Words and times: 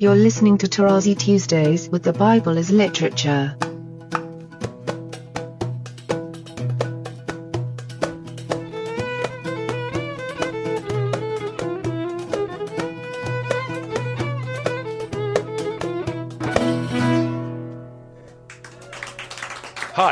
You're 0.00 0.16
listening 0.16 0.56
to 0.56 0.66
Tarazi 0.66 1.14
Tuesdays 1.14 1.90
with 1.90 2.02
the 2.02 2.14
Bible 2.14 2.56
as 2.56 2.70
Literature. 2.70 3.54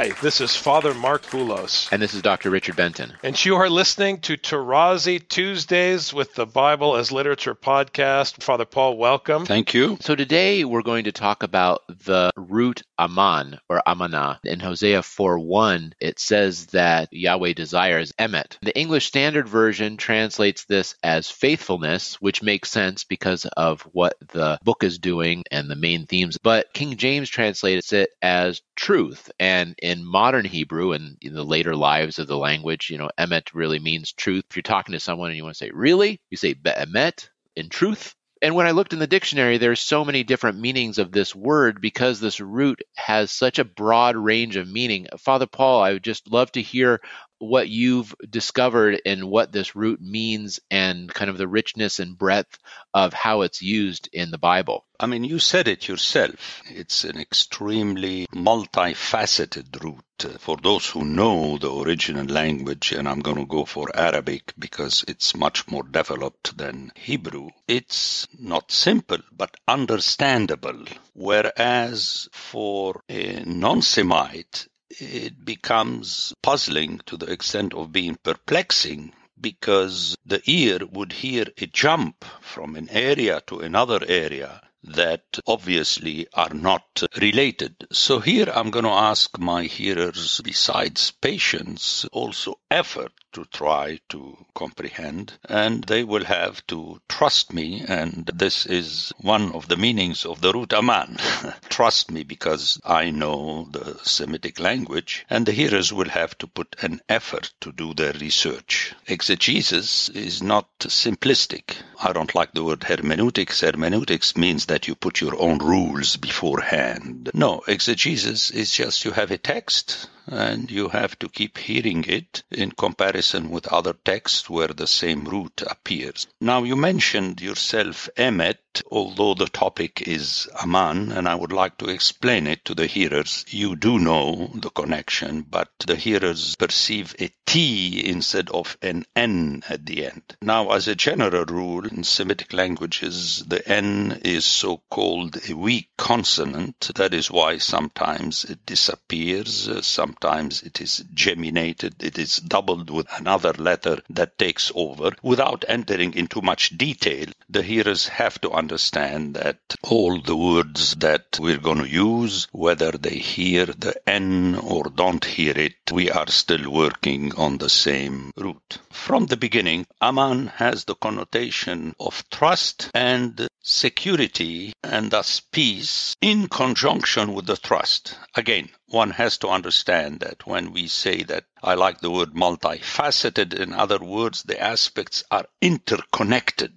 Hi, 0.09 0.14
this 0.22 0.40
is 0.40 0.56
Father 0.56 0.95
Mark 0.95 1.22
Boulos. 1.27 1.93
And 1.93 2.00
this 2.00 2.14
is 2.14 2.22
Dr. 2.22 2.48
Richard 2.48 2.77
Benton. 2.77 3.12
And 3.22 3.45
you 3.45 3.56
are 3.56 3.68
listening 3.68 4.20
to 4.20 4.38
Tarazi 4.38 5.18
Tuesdays 5.29 6.14
with 6.14 6.34
the 6.34 6.46
Bible 6.46 6.96
as 6.96 7.12
Literature 7.12 7.54
podcast. 7.54 8.42
Father 8.42 8.64
Paul, 8.64 8.96
welcome. 8.96 9.45
Thank 9.45 9.74
you. 9.74 9.98
So 10.00 10.14
today 10.14 10.64
we're 10.64 10.80
going 10.80 11.05
to 11.05 11.12
talk 11.12 11.42
about 11.42 11.82
the 12.06 12.30
root 12.37 12.82
aman 12.98 13.59
or 13.68 13.82
amana. 13.87 14.41
In 14.45 14.60
Hosea 14.60 15.02
4:1, 15.02 15.92
it 16.01 16.18
says 16.18 16.66
that 16.66 17.12
Yahweh 17.12 17.52
desires 17.52 18.12
emet. 18.18 18.56
The 18.62 18.79
English 18.79 19.06
Standard 19.06 19.46
Version 19.46 19.98
translates 19.98 20.65
this 20.65 20.95
as 21.02 21.30
faithfulness, 21.30 22.15
which 22.15 22.43
makes 22.43 22.70
sense 22.70 23.04
because 23.04 23.45
of 23.45 23.82
what 23.93 24.16
the 24.32 24.59
book 24.65 24.84
is 24.84 24.98
doing 24.98 25.45
and 25.51 25.70
the 25.70 25.77
main 25.77 26.06
themes. 26.06 26.38
But 26.43 26.73
King 26.73 26.96
James 26.96 27.29
translates 27.29 27.93
it 27.93 28.09
as 28.23 28.62
truth. 28.74 29.30
And 29.38 29.74
in 29.82 29.98
modern 30.05 30.45
Hebrew 30.45 30.93
and 30.93 31.16
in 31.20 31.34
the 31.34 31.45
later 31.45 31.75
lives 31.75 32.19
of 32.19 32.27
the 32.27 32.37
language, 32.37 32.91
you 32.91 32.98
know, 32.98 33.11
emet 33.19 33.51
really 33.55 33.79
means 33.79 34.12
truth. 34.12 34.45
If 34.51 34.57
you're 34.57 34.62
talking 34.62 34.93
to 34.93 35.01
someone 35.01 35.30
and 35.30 35.37
you 35.37 35.45
want 35.45 35.55
to 35.57 35.65
say, 35.65 35.71
really? 35.73 36.21
You 36.30 36.37
say 36.37 36.55
be'emet 36.55 37.29
in 37.57 37.69
truth. 37.69 38.15
And 38.41 38.55
when 38.55 38.66
I 38.66 38.71
looked 38.71 38.93
in 38.93 39.01
the 39.01 39.07
dictionary, 39.07 39.59
there's 39.59 39.80
so 39.80 40.05
many 40.05 40.23
different 40.23 40.61
meanings 40.61 40.98
of 40.98 41.11
this 41.11 41.34
word 41.34 41.80
because 41.80 42.21
this 42.21 42.41
root 42.41 42.80
has 42.97 43.33
such 43.33 43.59
a 43.59 43.65
broad 43.65 44.16
range 44.16 44.57
of 44.57 44.71
meaning. 44.71 45.09
Father 45.18 45.46
Paul, 45.46 45.82
I 45.82 45.95
would 45.95 46.05
just 46.05 46.30
love 46.30 46.52
to 46.52 46.62
hear 46.62 47.01
what 47.38 47.68
you've 47.68 48.14
discovered 48.28 49.00
and 49.06 49.30
what 49.30 49.52
this 49.52 49.76
root 49.76 50.00
means 50.00 50.60
and 50.70 51.12
kind 51.12 51.30
of 51.30 51.38
the 51.38 51.48
richness 51.48 51.98
and 51.98 52.18
breadth 52.18 52.58
of 52.92 53.12
how 53.12 53.42
it's 53.42 53.62
used 53.62 54.08
in 54.12 54.30
the 54.30 54.38
Bible. 54.38 54.84
I 55.00 55.06
mean, 55.06 55.22
you 55.22 55.38
said 55.38 55.68
it 55.68 55.86
yourself. 55.86 56.62
It's 56.66 57.04
an 57.04 57.20
extremely 57.20 58.26
multifaceted 58.34 59.82
root. 59.82 60.02
Uh, 60.24 60.30
for 60.38 60.56
those 60.56 60.88
who 60.88 61.04
know 61.04 61.59
the 61.59 61.72
original 61.72 62.26
language, 62.26 62.90
and 62.90 63.09
I'm 63.09 63.20
going 63.20 63.36
to 63.36 63.46
go 63.46 63.64
for 63.64 63.88
Arabic 63.94 64.53
because 64.59 65.04
it's 65.06 65.36
much 65.36 65.69
more 65.69 65.84
developed 65.84 66.59
than 66.59 66.91
Hebrew, 66.97 67.50
it's 67.69 68.26
not 68.36 68.72
simple 68.72 69.19
but 69.31 69.54
understandable. 69.69 70.84
Whereas 71.14 72.28
for 72.32 73.04
a 73.09 73.44
non 73.44 73.82
Semite, 73.82 74.66
it 74.91 75.44
becomes 75.44 76.32
puzzling 76.42 77.00
to 77.06 77.16
the 77.16 77.31
extent 77.31 77.75
of 77.75 77.92
being 77.92 78.16
perplexing 78.22 79.12
because 79.41 80.16
the 80.26 80.42
ear 80.47 80.81
would 80.91 81.12
hear 81.12 81.44
a 81.58 81.66
jump 81.66 82.25
from 82.41 82.76
an 82.76 82.88
area 82.91 83.41
to 83.47 83.60
another 83.60 84.00
area 84.09 84.60
that 84.84 85.25
obviously 85.47 86.26
are 86.32 86.54
not 86.54 87.03
related. 87.20 87.75
So 87.92 88.20
here 88.20 88.50
I'm 88.53 88.70
going 88.70 88.84
to 88.84 88.91
ask 88.91 89.38
my 89.38 89.64
hearers, 89.64 90.41
besides 90.42 91.10
patience, 91.10 92.04
also 92.12 92.59
effort 92.70 93.12
to 93.32 93.44
try 93.47 93.98
to 94.09 94.37
comprehend, 94.54 95.32
and 95.48 95.84
they 95.84 96.03
will 96.03 96.25
have 96.25 96.66
to 96.66 97.00
trust 97.09 97.53
me, 97.53 97.84
and 97.87 98.31
this 98.34 98.65
is 98.66 99.12
one 99.19 99.53
of 99.53 99.69
the 99.69 99.76
meanings 99.76 100.25
of 100.25 100.41
the 100.41 100.53
root 100.53 100.72
aman. 100.72 101.16
trust 101.69 102.10
me 102.10 102.22
because 102.22 102.81
I 102.84 103.10
know 103.10 103.69
the 103.71 103.99
Semitic 104.03 104.59
language, 104.59 105.26
and 105.28 105.44
the 105.44 105.53
hearers 105.53 105.93
will 105.93 106.09
have 106.09 106.37
to 106.38 106.47
put 106.47 106.76
an 106.81 107.00
effort 107.09 107.53
to 107.60 107.72
do 107.72 107.94
their 107.94 108.12
research. 108.15 108.94
Exegesis 109.06 110.09
is 110.09 110.43
not 110.43 110.66
simplistic. 110.81 111.77
I 112.00 112.12
don't 112.12 112.34
like 112.34 112.53
the 112.53 112.65
word 112.65 112.84
hermeneutics. 112.84 113.60
Hermeneutics 113.60 114.37
means 114.37 114.66
that 114.66 114.89
you 114.89 114.95
put 114.95 115.21
your 115.21 115.41
own 115.41 115.59
rules 115.59 116.16
beforehand. 116.16 117.31
No, 117.34 117.62
exegesis 117.66 118.50
is 118.50 118.72
just 118.72 119.05
you 119.05 119.12
have 119.12 119.31
a 119.31 119.39
text 119.39 120.09
and 120.31 120.71
you 120.71 120.89
have 120.89 121.19
to 121.19 121.28
keep 121.28 121.59
hearing 121.59 122.05
it 122.05 122.43
in 122.50 122.71
comparison 122.72 123.50
with 123.50 123.66
other 123.72 123.94
texts 124.05 124.49
where 124.49 124.69
the 124.69 124.87
same 124.87 125.25
root 125.25 125.62
appears. 125.66 126.27
Now, 126.41 126.62
you 126.65 126.77
mentioned 126.77 127.41
yourself 127.41 128.09
emet, 128.16 128.59
although 128.91 129.34
the 129.34 129.49
topic 129.49 130.06
is 130.06 130.49
aman, 130.62 131.12
and 131.12 131.28
I 131.28 131.34
would 131.34 131.53
like 131.53 131.78
to 131.78 131.89
explain 131.89 132.47
it 132.47 132.65
to 132.66 132.75
the 132.75 132.87
hearers. 132.87 133.44
You 133.49 133.77
do 133.77 133.99
know 133.99 134.50
the 134.55 134.71
connection, 134.71 135.43
but 135.43 135.69
the 135.87 135.97
hearers 135.97 136.55
perceive 136.56 137.15
a 137.19 137.31
T 137.47 138.03
instead 138.05 138.50
of 138.50 138.77
an 138.83 139.06
N 139.16 139.62
at 139.69 139.87
the 139.87 140.06
end. 140.06 140.37
Now, 140.43 140.71
as 140.72 140.87
a 140.87 140.94
general 140.94 141.47
rule, 141.47 141.87
in 141.87 142.05
Semitic 142.05 142.53
languages, 142.53 143.43
the 143.47 143.66
N 143.66 144.21
is 144.25 144.44
so 144.44 144.83
called 144.91 145.39
a 145.49 145.55
weak 145.55 145.89
consonant. 145.97 146.91
That 146.95 147.15
is 147.15 147.31
why 147.31 147.59
sometimes 147.59 148.45
it 148.45 148.66
disappears, 148.66 149.69
sometimes 149.87 150.62
it 150.62 150.81
is 150.81 151.05
geminated, 151.15 152.03
it 152.05 152.19
is 152.19 152.37
doubled 152.37 152.91
with 152.91 153.06
another 153.16 153.53
letter 153.55 153.99
that 154.10 154.39
takes 154.39 154.71
over. 154.75 155.10
Without 155.22 155.65
entering 155.69 156.15
into 156.15 156.43
much 156.43 156.77
detail, 156.77 157.27
the 157.49 157.62
hearers 157.62 158.09
have 158.09 158.39
to 158.43 158.50
understand 158.50 158.68
that 158.69 159.59
all 159.83 160.21
the 160.21 160.37
words 160.37 160.95
that 160.97 161.39
we're 161.41 161.59
going 161.59 161.79
to 161.79 161.89
use, 161.89 162.47
whether 162.53 162.93
they 162.93 163.17
hear 163.17 163.67
the 163.67 163.95
N 164.06 164.56
or 164.56 164.84
don't 164.84 165.25
hear 165.25 165.56
it, 165.56 165.91
we 165.91 166.11
are 166.11 166.29
still 166.29 166.71
working 166.71 167.34
on 167.37 167.59
the 167.59 167.71
same 167.71 168.31
root. 168.37 168.78
From 168.91 169.27
the 169.27 169.37
beginning, 169.37 169.87
Aman 170.03 170.49
has 170.57 170.84
the 170.84 170.95
connotation 170.97 171.95
of 171.99 172.28
trust 172.31 172.91
and 172.95 173.49
security 173.62 174.73
and 174.83 175.11
thus 175.11 175.41
peace 175.41 176.17
in 176.21 176.49
conjunction 176.49 177.34
with 177.34 177.47
the 177.47 177.57
trust. 177.57 178.17
Again, 178.34 178.69
one 178.87 179.11
has 179.11 179.39
to 179.39 179.49
understand 179.49 180.21
that 180.21 180.47
when 180.47 180.73
we 180.73 180.89
say 180.89 181.23
that 181.25 181.45
I 181.62 181.75
like 181.75 182.01
the 182.01 182.11
word 182.11 182.34
multifaceted, 182.34 183.53
in 183.55 183.73
other 183.73 183.99
words, 183.99 184.43
the 184.43 184.61
aspects 184.61 185.25
are 185.31 185.47
interconnected. 185.61 186.73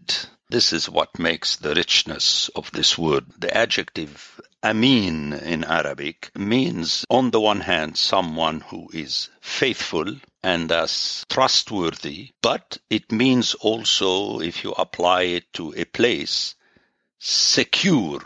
This 0.51 0.73
is 0.73 0.89
what 0.89 1.17
makes 1.17 1.56
the 1.56 1.73
richness 1.73 2.50
of 2.50 2.73
this 2.73 2.97
word. 2.97 3.25
The 3.39 3.56
adjective 3.56 4.41
Amin 4.62 5.31
in 5.31 5.63
Arabic 5.63 6.29
means, 6.35 7.06
on 7.09 7.31
the 7.31 7.39
one 7.39 7.62
hand, 7.62 7.97
someone 7.97 8.59
who 8.59 8.89
is 8.94 9.29
faithful 9.39 10.13
and 10.44 10.69
thus 10.69 11.25
trustworthy, 11.29 12.31
but 12.41 12.79
it 12.89 13.13
means 13.13 13.53
also, 13.53 14.41
if 14.41 14.66
you 14.66 14.73
apply 14.73 15.22
it 15.22 15.53
to 15.53 15.73
a 15.78 15.85
place, 15.85 16.56
secure, 17.18 18.22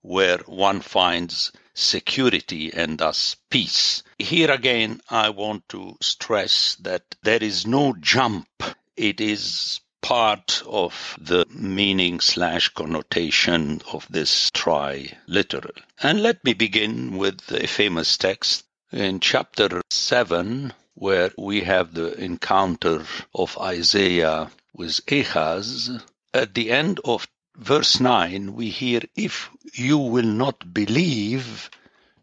where 0.00 0.38
one 0.46 0.80
finds 0.80 1.52
security 1.74 2.72
and 2.72 2.96
thus 2.96 3.36
peace. 3.50 4.02
Here 4.18 4.50
again, 4.50 5.02
I 5.10 5.28
want 5.28 5.68
to 5.68 5.98
stress 6.00 6.76
that 6.76 7.14
there 7.22 7.42
is 7.42 7.66
no 7.66 7.92
jump. 8.00 8.48
It 8.96 9.20
is 9.20 9.81
part 10.02 10.62
of 10.66 11.16
the 11.20 11.46
meaning 11.48 12.18
slash 12.18 12.68
connotation 12.70 13.80
of 13.92 14.06
this 14.10 14.50
triliteral. 14.50 15.70
And 16.02 16.22
let 16.22 16.44
me 16.44 16.52
begin 16.52 17.16
with 17.16 17.40
a 17.52 17.68
famous 17.68 18.18
text 18.18 18.64
in 18.90 19.20
chapter 19.20 19.80
7, 19.90 20.74
where 20.94 21.30
we 21.38 21.62
have 21.62 21.94
the 21.94 22.12
encounter 22.20 23.06
of 23.34 23.56
Isaiah 23.58 24.50
with 24.74 25.00
Ahaz. 25.10 25.90
At 26.34 26.52
the 26.54 26.70
end 26.72 27.00
of 27.04 27.28
verse 27.56 28.00
9, 28.00 28.54
we 28.54 28.70
hear, 28.70 29.00
If 29.14 29.50
you 29.72 29.98
will 29.98 30.26
not 30.44 30.74
believe, 30.74 31.70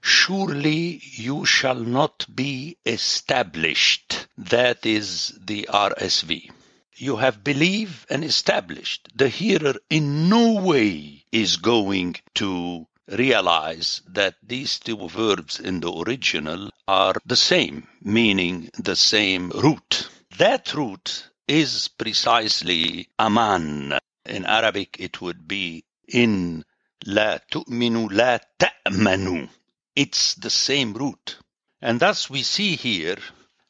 surely 0.01 1.01
you 1.03 1.45
shall 1.45 1.79
not 1.79 2.25
be 2.35 2.77
established. 2.85 4.27
That 4.37 4.85
is 4.85 5.33
the 5.41 5.69
RSV 5.71 6.51
you 7.01 7.15
have 7.15 7.43
believed 7.43 8.05
and 8.09 8.23
established. 8.23 9.07
The 9.15 9.29
hearer 9.29 9.75
in 9.89 10.27
no 10.27 10.61
way 10.61 11.23
is 11.31 11.57
going 11.57 12.17
to 12.35 12.87
realize 13.07 14.01
that 14.07 14.35
these 14.43 14.79
two 14.79 15.07
verbs 15.07 15.59
in 15.59 15.79
the 15.79 15.91
original 15.91 16.69
are 16.87 17.15
the 17.25 17.35
same, 17.35 17.87
meaning 18.01 18.69
the 18.77 18.95
same 18.95 19.49
root. 19.49 20.09
That 20.37 20.73
root 20.73 21.29
is 21.47 21.87
precisely 21.87 23.07
aman. 23.17 23.97
In 24.25 24.45
Arabic, 24.45 24.97
it 24.99 25.21
would 25.21 25.47
be 25.47 25.85
in 26.07 26.65
la 27.05 27.37
tu'minu 27.49 28.11
la 28.11 28.39
ta'manu. 28.59 29.49
It's 29.95 30.35
the 30.35 30.49
same 30.49 30.93
root. 30.93 31.37
And 31.81 31.99
thus 31.99 32.29
we 32.29 32.43
see 32.43 32.75
here 32.75 33.17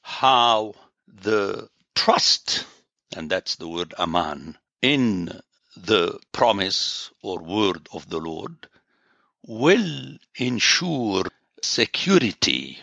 how 0.02 0.74
the 1.08 1.70
trust 1.96 2.66
and 3.16 3.30
that's 3.30 3.56
the 3.56 3.68
word 3.68 3.94
aman, 3.98 4.58
in 4.82 5.42
the 5.76 6.20
promise 6.32 7.12
or 7.22 7.40
word 7.40 7.88
of 7.94 8.10
the 8.10 8.20
Lord 8.20 8.68
will 9.46 10.18
ensure 10.36 11.24
security 11.64 12.80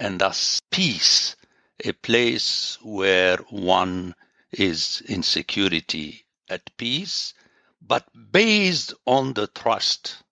and 0.00 0.20
thus 0.20 0.60
peace, 0.70 1.36
a 1.84 1.92
place 1.92 2.78
where 2.82 3.36
one 3.50 4.14
is 4.52 5.02
in 5.06 5.22
security 5.22 6.24
at 6.48 6.76
peace, 6.76 7.34
but 7.80 8.06
based 8.32 8.94
on 9.06 9.34
the 9.34 9.46
trust 9.48 10.22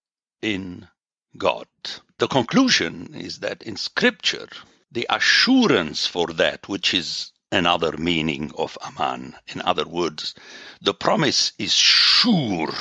in 0.43 0.89
God. 1.37 1.69
The 2.19 2.29
conclusion 2.29 3.15
is 3.15 3.41
that 3.41 3.63
in 3.63 3.77
Scripture, 3.77 4.49
the 4.91 5.07
assurance 5.11 6.07
for 6.07 6.29
that, 6.29 6.69
which 6.69 6.95
is 6.95 7.33
another 7.53 7.97
meaning 7.97 8.51
of 8.57 8.77
Aman. 8.83 9.37
In 9.49 9.63
other 9.63 9.87
words, 9.87 10.35
the 10.81 10.95
promise 10.95 11.53
is 11.59 11.73
sure. 11.73 12.73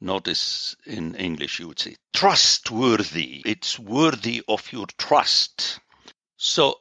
Notice 0.00 0.76
in 0.86 1.14
English 1.16 1.58
you 1.58 1.68
would 1.68 1.78
say 1.78 1.96
trustworthy. 2.12 3.42
It's 3.44 3.78
worthy 3.78 4.42
of 4.48 4.72
your 4.72 4.86
trust. 4.96 5.80
So 6.36 6.80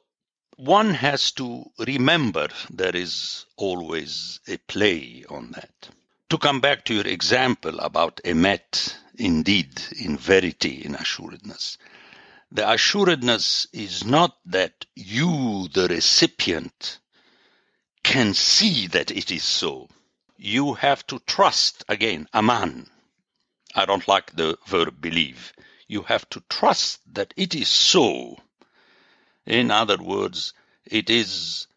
one 0.56 0.92
has 0.94 1.32
to 1.34 1.66
remember 1.80 2.48
there 2.70 2.96
is 2.96 3.46
always 3.58 4.40
a 4.48 4.58
play 4.58 5.26
on 5.30 5.52
that. 5.52 5.90
To 6.30 6.38
come 6.38 6.62
back 6.62 6.86
to 6.86 6.94
your 6.94 7.08
example 7.08 7.80
about 7.80 8.22
emet, 8.26 8.96
indeed, 9.16 9.82
in 10.00 10.18
verity, 10.18 10.84
in 10.84 10.96
assuredness. 10.96 11.78
The 12.52 12.70
assuredness 12.70 13.68
is 13.74 14.06
not 14.06 14.38
that 14.46 14.86
you, 14.96 15.68
the 15.74 15.88
recipient, 15.88 17.00
can 18.08 18.34
see 18.34 18.88
that 18.88 19.12
it 19.12 19.30
is 19.32 19.44
so. 19.44 19.90
You 20.38 20.76
have 20.76 21.06
to 21.08 21.20
trust, 21.20 21.84
again, 21.90 22.26
aman. 22.34 22.90
I 23.76 23.84
don't 23.84 24.08
like 24.08 24.34
the 24.34 24.58
verb 24.66 25.02
believe. 25.02 25.52
You 25.90 26.04
have 26.04 26.28
to 26.30 26.42
trust 26.50 27.02
that 27.14 27.34
it 27.36 27.54
is 27.54 27.68
so. 27.68 28.38
In 29.46 29.72
other 29.72 29.98
words, 29.98 30.54
it 30.86 31.10
is 31.10 31.68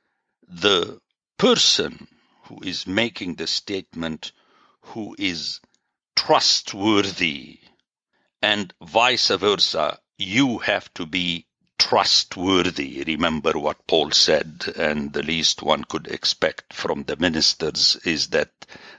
the 0.47 1.01
person 1.37 2.07
who 2.45 2.61
is 2.63 2.87
making 2.87 3.35
the 3.35 3.49
statement 3.49 4.31
who 4.83 5.17
is 5.19 5.59
trustworthy 6.15 7.59
and 8.41 8.73
vice 8.81 9.31
versa. 9.31 9.99
You 10.17 10.59
have 10.59 10.95
to 10.95 11.07
be 11.07 11.47
trustworthy. 11.81 13.03
Remember 13.07 13.53
what 13.53 13.87
Paul 13.87 14.11
said, 14.11 14.73
and 14.77 15.13
the 15.15 15.23
least 15.23 15.63
one 15.63 15.83
could 15.85 16.09
expect 16.09 16.75
from 16.75 17.05
the 17.05 17.17
ministers 17.17 17.97
is 18.05 18.29
that 18.29 18.53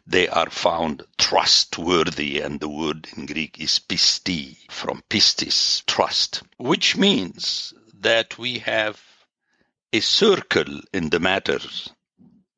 they 0.07 0.27
are 0.27 0.49
found 0.49 1.03
trustworthy, 1.17 2.41
and 2.41 2.59
the 2.59 2.67
word 2.67 3.07
in 3.15 3.27
Greek 3.27 3.59
is 3.59 3.79
pisti, 3.79 4.57
from 4.69 5.03
pistis, 5.09 5.85
trust, 5.85 6.41
which 6.57 6.97
means 6.97 7.71
that 7.99 8.39
we 8.39 8.57
have 8.59 8.99
a 9.93 9.99
circle 9.99 10.81
in 10.91 11.11
the 11.11 11.19
matter 11.19 11.59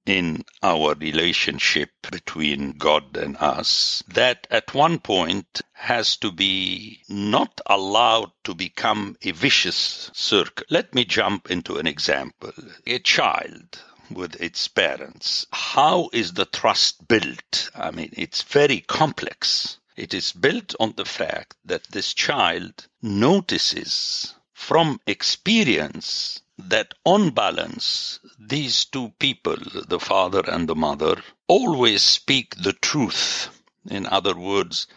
in 0.05 0.43
our 0.61 0.95
relationship 0.95 1.89
between 2.11 2.73
God 2.73 3.15
and 3.15 3.37
us 3.37 4.03
that 4.07 4.47
at 4.51 4.73
one 4.73 4.99
point 4.99 5.61
has 5.73 6.17
to 6.17 6.31
be 6.31 7.01
not 7.07 7.61
allowed 7.65 8.31
to 8.43 8.53
become 8.53 9.15
a 9.21 9.31
vicious 9.31 10.11
circle. 10.13 10.65
Let 10.69 10.93
me 10.93 11.05
jump 11.05 11.49
into 11.49 11.77
an 11.77 11.87
example. 11.87 12.51
A 12.85 12.99
child 12.99 13.79
with 14.11 14.39
its 14.41 14.67
parents. 14.67 15.47
How 15.51 16.09
is 16.11 16.33
the 16.33 16.45
trust 16.45 17.07
built? 17.07 17.71
I 17.73 17.91
mean, 17.91 18.09
it's 18.13 18.41
very 18.43 18.81
complex. 18.81 19.79
It 19.95 20.13
is 20.13 20.31
built 20.33 20.75
on 20.79 20.93
the 20.97 21.05
fact 21.05 21.55
that 21.65 21.83
this 21.85 22.13
child 22.13 22.87
notices 23.01 24.35
from 24.53 24.99
experience 25.07 26.41
that 26.57 26.93
on 27.03 27.31
balance, 27.31 28.19
these 28.39 28.85
two 28.85 29.09
people, 29.19 29.57
the 29.87 29.99
father 29.99 30.43
and 30.47 30.67
the 30.67 30.75
mother, 30.75 31.21
always 31.47 32.03
speak 32.03 32.55
the 32.55 32.73
truth. 32.73 33.49
In 33.89 34.05
other 34.05 34.35
words, 34.35 34.87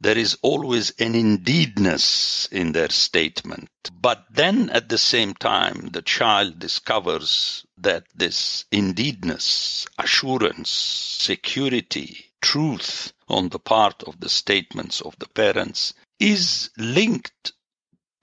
there 0.00 0.18
is 0.18 0.36
always 0.42 0.90
an 0.98 1.14
indeedness 1.14 2.48
in 2.52 2.72
their 2.72 2.90
statement. 2.90 3.70
But 3.92 4.24
then 4.30 4.68
at 4.70 4.88
the 4.88 4.98
same 4.98 5.34
time, 5.34 5.88
the 5.92 6.02
child 6.02 6.58
discovers 6.58 7.64
that 7.78 8.04
this 8.14 8.64
indeedness, 8.70 9.86
assurance, 9.98 10.68
security, 10.70 12.32
truth 12.42 13.12
on 13.28 13.48
the 13.48 13.58
part 13.58 14.02
of 14.02 14.20
the 14.20 14.28
statements 14.28 15.00
of 15.00 15.18
the 15.18 15.28
parents 15.28 15.94
is 16.20 16.70
linked 16.76 17.52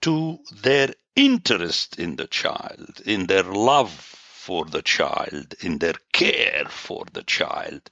to 0.02 0.38
their 0.62 0.94
interest 1.16 1.98
in 1.98 2.16
the 2.16 2.26
child, 2.26 3.00
in 3.04 3.26
their 3.26 3.42
love 3.42 3.90
for 3.90 4.64
the 4.64 4.82
child, 4.82 5.54
in 5.60 5.78
their 5.78 5.94
care 6.12 6.64
for 6.68 7.04
the 7.12 7.22
child. 7.22 7.82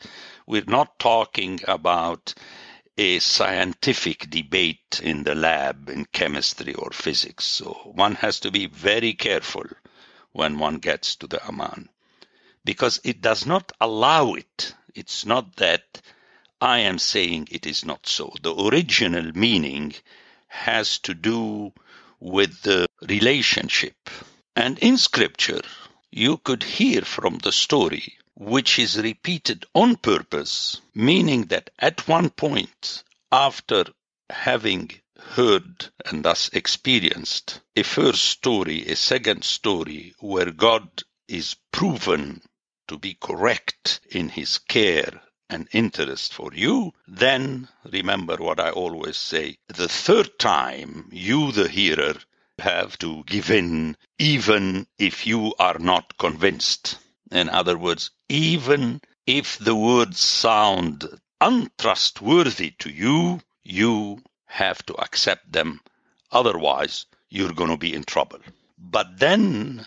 We're 0.47 0.65
not 0.65 0.99
talking 0.99 1.61
about 1.69 2.35
a 2.99 3.19
scientific 3.19 4.29
debate 4.31 5.01
in 5.03 5.23
the 5.25 5.35
lab 5.35 5.89
in 5.89 6.05
chemistry 6.07 6.75
or 6.75 6.91
physics. 6.91 7.45
So 7.45 7.73
one 7.85 8.15
has 8.17 8.41
to 8.41 8.51
be 8.51 8.67
very 8.67 9.15
careful 9.15 9.65
when 10.33 10.59
one 10.59 10.77
gets 10.77 11.17
to 11.17 11.27
the 11.27 11.45
Aman 11.47 11.89
because 12.65 13.01
it 13.05 13.21
does 13.21 13.47
not 13.47 13.73
allow 13.81 14.35
it. 14.35 14.75
It's 14.95 15.25
not 15.25 15.57
that 15.57 16.03
I 16.61 16.81
am 16.81 16.99
saying 16.99 17.49
it 17.51 17.67
is 17.67 17.85
not 17.85 18.07
so. 18.07 18.35
The 18.43 18.55
original 18.55 19.33
meaning 19.35 19.95
has 20.49 20.99
to 21.01 21.15
do 21.15 21.73
with 22.21 22.63
the 22.63 22.87
relationship. 23.09 23.97
And 24.55 24.79
in 24.79 24.99
scripture, 24.99 25.63
you 26.11 26.37
could 26.39 26.63
hear 26.63 27.03
from 27.03 27.39
the 27.39 27.53
story, 27.53 28.19
which 28.35 28.79
is 28.79 28.99
repeated 28.99 29.65
on 29.75 29.97
purpose, 29.97 30.81
meaning 30.95 31.47
that 31.47 31.71
at 31.79 32.07
one 32.07 32.31
point, 32.31 33.03
after 33.33 33.85
having 34.29 34.91
heard 35.19 35.89
and 36.07 36.25
thus 36.25 36.51
experienced 36.53 37.61
a 37.77 37.83
first 37.83 38.25
story, 38.25 38.87
a 38.87 38.97
second 38.97 39.45
story, 39.45 40.15
where 40.21 40.51
God 40.51 40.89
is 41.29 41.57
proven 41.73 42.43
to 42.89 42.99
be 42.99 43.15
correct 43.15 44.01
in 44.11 44.29
his 44.29 44.59
care 44.59 45.21
and 45.51 45.69
interest 45.73 46.33
for 46.33 46.55
you, 46.55 46.93
then 47.07 47.69
remember 47.91 48.37
what 48.37 48.61
I 48.61 48.71
always 48.71 49.17
say. 49.17 49.59
The 49.67 49.89
third 49.89 50.39
time, 50.39 51.09
you, 51.13 51.53
the 51.53 51.69
hearer, 51.69 52.15
have 52.61 52.97
to 52.99 53.25
give 53.25 53.51
in, 53.51 53.97
even 54.19 54.87
if 54.99 55.27
you 55.27 55.55
are 55.59 55.79
not 55.79 56.17
convinced. 56.19 56.99
In 57.33 57.49
other 57.49 57.77
words, 57.77 58.11
even 58.29 59.01
if 59.27 59.59
the 59.59 59.75
words 59.75 60.21
sound 60.21 61.09
untrustworthy 61.41 62.71
to 62.79 62.91
you, 62.91 63.41
you 63.65 64.23
have 64.47 64.85
to 64.87 64.95
accept 64.95 65.53
them. 65.53 65.81
Otherwise, 66.31 67.07
you're 67.29 67.53
going 67.53 67.71
to 67.71 67.77
be 67.77 67.95
in 67.95 68.05
trouble. 68.05 68.41
But 68.79 69.19
then 69.19 69.87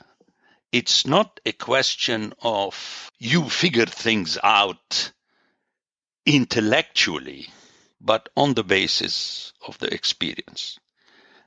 it's 0.71 1.05
not 1.05 1.39
a 1.45 1.51
question 1.51 2.33
of 2.41 3.11
you 3.19 3.49
figure 3.49 3.85
things 3.85 4.37
out 4.43 5.11
intellectually, 6.25 7.49
but 7.99 8.29
on 8.35 8.53
the 8.53 8.63
basis 8.63 9.53
of 9.67 9.77
the 9.79 9.93
experience. 9.93 10.79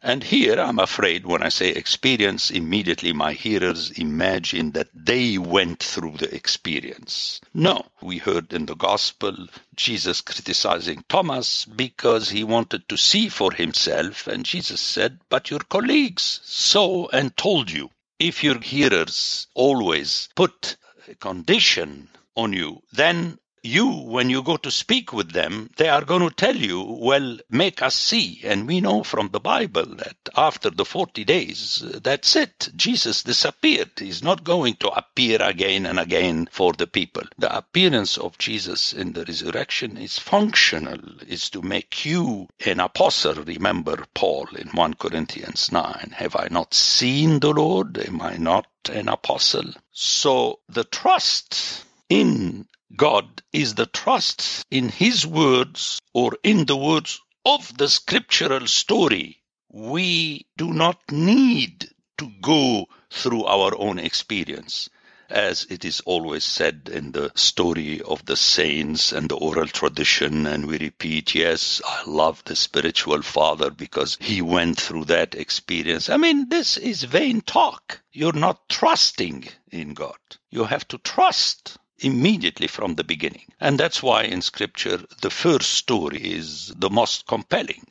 And 0.02 0.22
here, 0.22 0.60
I'm 0.60 0.78
afraid, 0.78 1.26
when 1.26 1.42
I 1.42 1.48
say 1.48 1.70
experience, 1.70 2.50
immediately 2.50 3.12
my 3.12 3.32
hearers 3.32 3.90
imagine 3.92 4.72
that 4.72 4.88
they 4.94 5.38
went 5.38 5.82
through 5.82 6.18
the 6.18 6.32
experience. 6.34 7.40
No, 7.54 7.86
we 8.02 8.18
heard 8.18 8.52
in 8.52 8.66
the 8.66 8.76
gospel 8.76 9.48
Jesus 9.74 10.20
criticizing 10.20 11.04
Thomas 11.08 11.64
because 11.64 12.28
he 12.28 12.44
wanted 12.44 12.88
to 12.88 12.96
see 12.96 13.28
for 13.28 13.52
himself, 13.52 14.26
and 14.26 14.44
Jesus 14.44 14.80
said, 14.80 15.18
But 15.28 15.50
your 15.50 15.60
colleagues 15.60 16.40
saw 16.44 17.08
and 17.08 17.36
told 17.36 17.70
you. 17.70 17.90
If 18.18 18.44
your 18.44 18.60
hearers 18.60 19.46
always 19.54 20.28
put 20.36 20.76
a 21.08 21.14
condition 21.14 22.08
on 22.36 22.52
you, 22.52 22.82
then 22.92 23.38
you, 23.66 23.88
when 23.88 24.30
you 24.30 24.42
go 24.42 24.56
to 24.56 24.70
speak 24.70 25.12
with 25.12 25.32
them, 25.32 25.70
they 25.76 25.88
are 25.88 26.04
going 26.04 26.22
to 26.22 26.34
tell 26.34 26.56
you, 26.56 26.82
well, 26.82 27.38
make 27.50 27.82
us 27.82 27.94
see. 27.94 28.40
And 28.44 28.66
we 28.66 28.80
know 28.80 29.02
from 29.02 29.28
the 29.28 29.40
Bible 29.40 29.86
that 29.96 30.16
after 30.36 30.70
the 30.70 30.84
40 30.84 31.24
days, 31.24 31.84
that's 32.02 32.36
it. 32.36 32.68
Jesus 32.76 33.22
disappeared. 33.22 33.90
He's 33.98 34.22
not 34.22 34.44
going 34.44 34.76
to 34.76 34.88
appear 34.88 35.42
again 35.42 35.86
and 35.86 35.98
again 35.98 36.48
for 36.50 36.72
the 36.72 36.86
people. 36.86 37.24
The 37.38 37.54
appearance 37.54 38.16
of 38.16 38.38
Jesus 38.38 38.92
in 38.92 39.12
the 39.12 39.24
resurrection 39.24 39.96
is 39.96 40.18
functional, 40.18 41.00
is 41.26 41.50
to 41.50 41.62
make 41.62 42.04
you 42.06 42.48
an 42.64 42.80
apostle. 42.80 43.34
Remember 43.34 44.06
Paul 44.14 44.46
in 44.56 44.68
1 44.68 44.94
Corinthians 44.94 45.72
9. 45.72 46.14
Have 46.16 46.36
I 46.36 46.48
not 46.50 46.72
seen 46.72 47.40
the 47.40 47.50
Lord? 47.50 47.98
Am 47.98 48.22
I 48.22 48.36
not 48.36 48.66
an 48.90 49.08
apostle? 49.08 49.72
So 49.92 50.60
the 50.68 50.84
trust 50.84 51.84
in 52.08 52.66
God 52.96 53.42
is 53.52 53.74
the 53.74 53.86
trust 53.86 54.64
in 54.70 54.88
His 54.88 55.26
words 55.26 56.00
or 56.14 56.36
in 56.42 56.64
the 56.66 56.76
words 56.76 57.20
of 57.44 57.76
the 57.76 57.88
scriptural 57.88 58.66
story. 58.66 59.42
We 59.72 60.46
do 60.56 60.72
not 60.72 61.00
need 61.10 61.90
to 62.18 62.30
go 62.40 62.86
through 63.10 63.44
our 63.44 63.76
own 63.76 63.98
experience 63.98 64.88
as 65.28 65.66
it 65.70 65.84
is 65.84 66.00
always 66.00 66.44
said 66.44 66.88
in 66.92 67.10
the 67.12 67.32
story 67.34 68.00
of 68.02 68.24
the 68.26 68.36
saints 68.36 69.12
and 69.12 69.28
the 69.28 69.36
oral 69.36 69.66
tradition, 69.66 70.46
and 70.46 70.66
we 70.66 70.78
repeat, 70.78 71.34
yes, 71.34 71.82
I 71.84 72.04
love 72.06 72.44
the 72.44 72.54
spiritual 72.54 73.22
father 73.22 73.70
because 73.70 74.16
he 74.20 74.40
went 74.40 74.80
through 74.80 75.06
that 75.06 75.34
experience. 75.34 76.08
I 76.08 76.16
mean, 76.16 76.48
this 76.48 76.76
is 76.76 77.02
vain 77.02 77.40
talk. 77.40 78.00
You're 78.12 78.32
not 78.32 78.68
trusting 78.68 79.48
in 79.72 79.94
God. 79.94 80.18
You 80.50 80.64
have 80.64 80.86
to 80.88 80.98
trust 80.98 81.76
immediately 81.98 82.66
from 82.66 82.94
the 82.94 83.04
beginning. 83.04 83.46
And 83.60 83.78
that's 83.78 84.02
why 84.02 84.24
in 84.24 84.42
scripture, 84.42 84.98
the 85.22 85.30
first 85.30 85.70
story 85.70 86.18
is 86.18 86.72
the 86.76 86.90
most 86.90 87.26
compelling. 87.26 87.86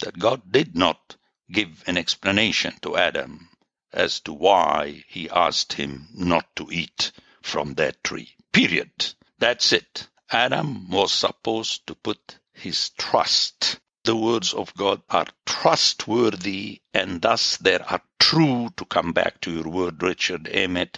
That 0.00 0.18
God 0.18 0.50
did 0.50 0.76
not 0.76 1.16
give 1.50 1.82
an 1.86 1.96
explanation 1.96 2.74
to 2.82 2.96
Adam 2.96 3.48
as 3.92 4.20
to 4.20 4.32
why 4.32 5.04
he 5.08 5.30
asked 5.30 5.72
him 5.72 6.08
not 6.14 6.54
to 6.56 6.68
eat 6.70 7.12
from 7.42 7.74
that 7.74 8.04
tree. 8.04 8.34
Period. 8.52 8.90
That's 9.38 9.72
it. 9.72 10.08
Adam 10.30 10.90
was 10.90 11.12
supposed 11.12 11.86
to 11.86 11.94
put 11.94 12.38
his 12.52 12.90
trust. 12.90 13.80
The 14.04 14.16
words 14.16 14.52
of 14.52 14.74
God 14.74 15.02
are 15.08 15.26
trustworthy 15.46 16.80
and 16.94 17.22
thus 17.22 17.56
they 17.56 17.78
are 17.78 18.02
true, 18.18 18.68
to 18.76 18.84
come 18.84 19.12
back 19.12 19.40
to 19.40 19.50
your 19.50 19.68
word, 19.68 20.02
Richard 20.02 20.44
emet, 20.44 20.96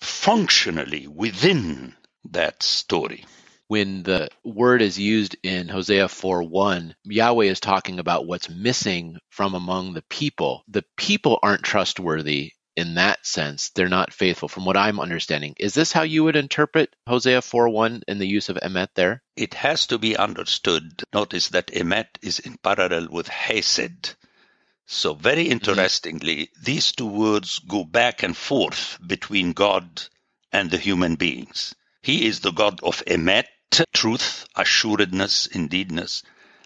functionally 0.00 1.06
within 1.06 1.94
that 2.30 2.62
story 2.62 3.24
when 3.68 4.02
the 4.02 4.30
word 4.44 4.80
is 4.80 4.98
used 4.98 5.36
in 5.42 5.68
Hosea 5.68 6.08
4 6.08 6.42
1, 6.42 6.94
Yahweh 7.04 7.44
is 7.44 7.60
talking 7.60 7.98
about 7.98 8.26
what's 8.26 8.48
missing 8.48 9.18
from 9.28 9.54
among 9.54 9.92
the 9.92 10.02
people. 10.08 10.64
The 10.68 10.84
people 10.96 11.38
aren't 11.42 11.62
trustworthy 11.62 12.52
in 12.76 12.94
that 12.94 13.26
sense. 13.26 13.70
They're 13.74 13.88
not 13.88 14.12
faithful, 14.12 14.48
from 14.48 14.64
what 14.64 14.76
I'm 14.76 15.00
understanding. 15.00 15.54
Is 15.58 15.74
this 15.74 15.92
how 15.92 16.02
you 16.02 16.24
would 16.24 16.36
interpret 16.36 16.94
Hosea 17.06 17.42
4 17.42 17.68
1 17.68 18.02
in 18.08 18.18
the 18.18 18.26
use 18.26 18.48
of 18.48 18.56
emet 18.56 18.88
there? 18.94 19.22
It 19.36 19.52
has 19.54 19.88
to 19.88 19.98
be 19.98 20.16
understood. 20.16 21.02
Notice 21.12 21.48
that 21.48 21.72
emet 21.72 22.06
is 22.22 22.38
in 22.38 22.56
parallel 22.56 23.08
with 23.10 23.28
hesed. 23.28 24.14
So, 24.90 25.12
very 25.12 25.44
mm-hmm. 25.44 25.52
interestingly, 25.52 26.36
mm-hmm. 26.46 26.62
these 26.64 26.92
two 26.92 27.06
words 27.06 27.58
go 27.58 27.84
back 27.84 28.22
and 28.22 28.34
forth 28.34 28.98
between 29.06 29.52
God 29.52 30.02
and 30.50 30.70
the 30.70 30.78
human 30.78 31.16
beings. 31.16 31.74
He 32.00 32.24
is 32.24 32.40
the 32.40 32.52
God 32.52 32.80
of 32.82 33.04
emet, 33.06 33.48
truth, 33.92 34.46
assuredness, 34.56 35.46
indeedness. 35.46 36.22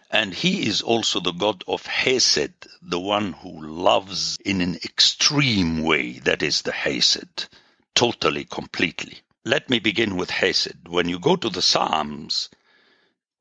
And 0.09 0.33
he 0.33 0.69
is 0.69 0.83
also 0.83 1.19
the 1.19 1.33
God 1.33 1.65
of 1.67 1.85
Hesed, 1.85 2.53
the 2.81 3.01
one 3.01 3.33
who 3.33 3.61
loves 3.67 4.39
in 4.45 4.61
an 4.61 4.77
extreme 4.85 5.83
way. 5.83 6.21
That 6.21 6.45
is 6.45 6.63
the 6.63 6.71
Hesed, 6.71 7.49
totally, 7.97 8.45
completely. 8.45 9.19
Let 9.45 9.69
me 9.69 9.81
begin 9.81 10.17
with 10.17 10.31
Hesed. 10.31 10.87
When 10.87 11.09
you 11.09 11.19
go 11.19 11.35
to 11.35 11.51
the 11.51 11.61
Psalms, 11.61 12.51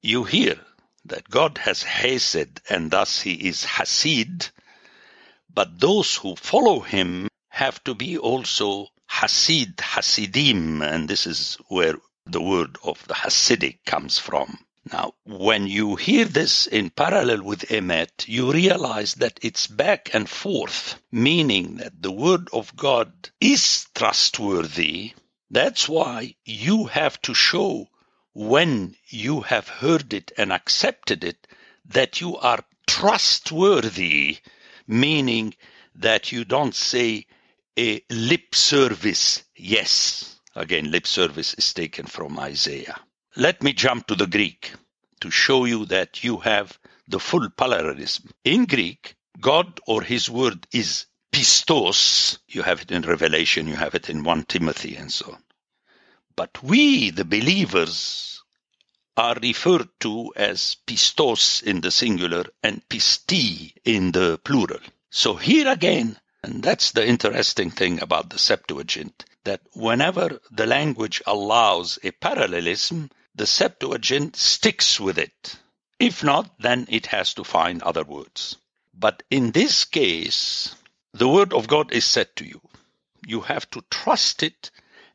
you 0.01 0.23
hear 0.23 0.59
that 1.05 1.29
God 1.29 1.59
has 1.59 1.83
Hesed 1.83 2.61
and 2.67 2.89
thus 2.89 3.21
he 3.21 3.33
is 3.47 3.63
Hasid, 3.63 4.49
but 5.53 5.79
those 5.79 6.15
who 6.15 6.35
follow 6.35 6.79
him 6.79 7.27
have 7.49 7.83
to 7.83 7.93
be 7.93 8.17
also 8.17 8.87
Hasid, 9.09 9.79
Hasidim, 9.79 10.81
and 10.81 11.09
this 11.09 11.27
is 11.27 11.57
where 11.67 11.95
the 12.25 12.41
word 12.41 12.77
of 12.83 13.05
the 13.07 13.13
Hasidic 13.13 13.83
comes 13.85 14.17
from. 14.17 14.57
Now, 14.91 15.13
when 15.25 15.67
you 15.67 15.95
hear 15.95 16.25
this 16.25 16.65
in 16.65 16.89
parallel 16.89 17.43
with 17.43 17.69
Emet, 17.69 18.27
you 18.27 18.51
realize 18.51 19.15
that 19.15 19.39
it's 19.43 19.67
back 19.67 20.09
and 20.13 20.29
forth, 20.29 20.95
meaning 21.11 21.75
that 21.77 22.01
the 22.01 22.11
word 22.11 22.49
of 22.51 22.75
God 22.75 23.29
is 23.39 23.85
trustworthy. 23.93 25.13
That's 25.51 25.87
why 25.87 26.35
you 26.45 26.85
have 26.85 27.21
to 27.23 27.33
show 27.33 27.89
when 28.33 28.95
you 29.09 29.41
have 29.41 29.67
heard 29.67 30.13
it 30.13 30.31
and 30.37 30.51
accepted 30.53 31.23
it 31.23 31.47
that 31.85 32.21
you 32.21 32.37
are 32.37 32.63
trustworthy, 32.87 34.39
meaning 34.91 35.53
that 35.95 36.31
you 36.31 36.45
don't 36.45 36.75
say 36.75 37.25
a 37.79 38.01
lip 38.11 38.53
service 38.53 39.43
yes 39.55 40.31
Again, 40.55 40.91
lip 40.91 41.07
service 41.07 41.53
is 41.53 41.73
taken 41.73 42.05
from 42.05 42.37
Isaiah. 42.37 42.99
Let 43.37 43.63
me 43.63 43.71
jump 43.71 44.07
to 44.07 44.15
the 44.15 44.27
Greek 44.27 44.73
to 45.21 45.31
show 45.31 45.63
you 45.63 45.85
that 45.85 46.23
you 46.23 46.37
have 46.39 46.77
the 47.07 47.19
full 47.19 47.49
parallelism. 47.49 48.29
In 48.43 48.65
Greek, 48.65 49.15
God 49.39 49.79
or 49.87 50.01
his 50.01 50.29
word 50.29 50.67
is 50.73 51.05
pistos. 51.31 52.37
You 52.49 52.63
have 52.63 52.81
it 52.81 52.91
in 52.91 53.03
Revelation, 53.03 53.67
you 53.67 53.77
have 53.77 53.95
it 53.95 54.09
in 54.09 54.23
1 54.25 54.43
Timothy 54.45 54.97
and 54.97 55.11
so 55.11 55.31
on. 55.31 55.43
But 56.35 56.61
we, 56.61 57.11
the 57.11 57.25
believers, 57.25 58.40
are 59.17 59.35
referred 59.41 59.89
to 59.99 60.33
as 60.35 60.77
pistos 60.87 61.61
in 61.63 61.81
the 61.81 61.91
singular 61.91 62.45
and 62.63 62.87
pisti 62.87 63.73
in 63.83 64.11
the 64.11 64.39
plural. 64.43 64.79
So 65.09 65.35
here 65.35 65.67
again, 65.67 66.17
and 66.43 66.63
that's 66.63 66.91
the 66.91 67.05
interesting 67.05 67.71
thing 67.71 68.01
about 68.01 68.29
the 68.29 68.39
Septuagint, 68.39 69.25
that 69.43 69.61
whenever 69.73 70.39
the 70.49 70.65
language 70.65 71.21
allows 71.27 71.99
a 72.03 72.11
parallelism, 72.11 73.09
the 73.35 73.45
Septuagint 73.45 74.35
sticks 74.35 74.99
with 74.99 75.17
it. 75.17 75.55
If 75.99 76.23
not, 76.23 76.49
then 76.59 76.87
it 76.89 77.07
has 77.07 77.33
to 77.35 77.43
find 77.43 77.83
other 77.83 78.03
words. 78.03 78.57
But 78.93 79.23
in 79.29 79.51
this 79.51 79.85
case, 79.85 80.75
the 81.13 81.27
word 81.27 81.53
of 81.53 81.67
God 81.67 81.91
is 81.91 82.05
said 82.05 82.35
to 82.37 82.45
you. 82.45 82.61
You 83.25 83.41
have 83.41 83.69
to 83.71 83.83
trust 83.89 84.43
it, 84.43 84.71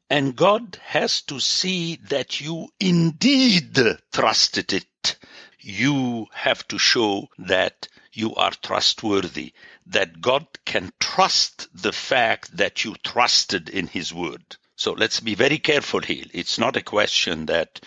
and 0.08 0.36
God 0.36 0.78
has 0.84 1.22
to 1.22 1.40
see 1.40 1.96
that 2.08 2.40
you 2.40 2.68
indeed 2.78 3.78
trusted 4.12 4.72
it. 4.72 5.16
You 5.60 6.26
have 6.32 6.66
to 6.68 6.78
show 6.78 7.28
that 7.38 7.88
you 8.12 8.34
are 8.36 8.52
trustworthy, 8.52 9.52
that 9.86 10.20
God 10.20 10.46
can 10.64 10.92
trust 11.00 11.68
the 11.74 11.92
fact 11.92 12.56
that 12.56 12.84
you 12.84 12.94
trusted 13.02 13.68
in 13.68 13.88
His 13.88 14.14
word. 14.14 14.56
So 14.76 14.92
let's 14.92 15.20
be 15.20 15.34
very 15.34 15.58
careful 15.58 16.00
here. 16.00 16.24
It's 16.32 16.58
not 16.58 16.76
a 16.76 16.82
question 16.82 17.46
that 17.46 17.80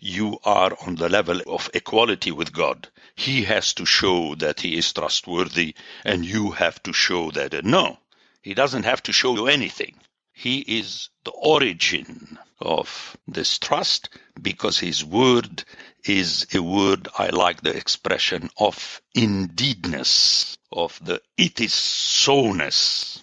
you 0.00 0.38
are 0.44 0.76
on 0.86 0.94
the 0.96 1.08
level 1.08 1.40
of 1.46 1.70
equality 1.74 2.30
with 2.30 2.52
God. 2.52 2.88
He 3.14 3.44
has 3.44 3.74
to 3.74 3.84
show 3.84 4.34
that 4.36 4.60
He 4.60 4.78
is 4.78 4.92
trustworthy, 4.92 5.74
and 6.04 6.24
you 6.24 6.52
have 6.52 6.82
to 6.84 6.92
show 6.92 7.30
that. 7.32 7.64
No, 7.64 7.98
He 8.42 8.54
doesn't 8.54 8.84
have 8.84 9.02
to 9.04 9.12
show 9.12 9.34
you 9.34 9.46
anything. 9.46 9.94
He 10.38 10.58
is 10.58 11.08
the 11.24 11.30
origin 11.30 12.38
of 12.60 13.16
this 13.26 13.58
trust 13.58 14.10
because 14.40 14.78
His 14.78 15.02
word 15.02 15.64
is 16.04 16.46
a 16.54 16.62
word 16.62 17.08
I 17.18 17.28
like 17.28 17.62
the 17.62 17.74
expression 17.74 18.50
of 18.58 19.00
indeedness, 19.14 20.58
of 20.70 21.00
the 21.02 21.22
it 21.38 21.58
is 21.58 21.72
so-ness. 21.72 23.22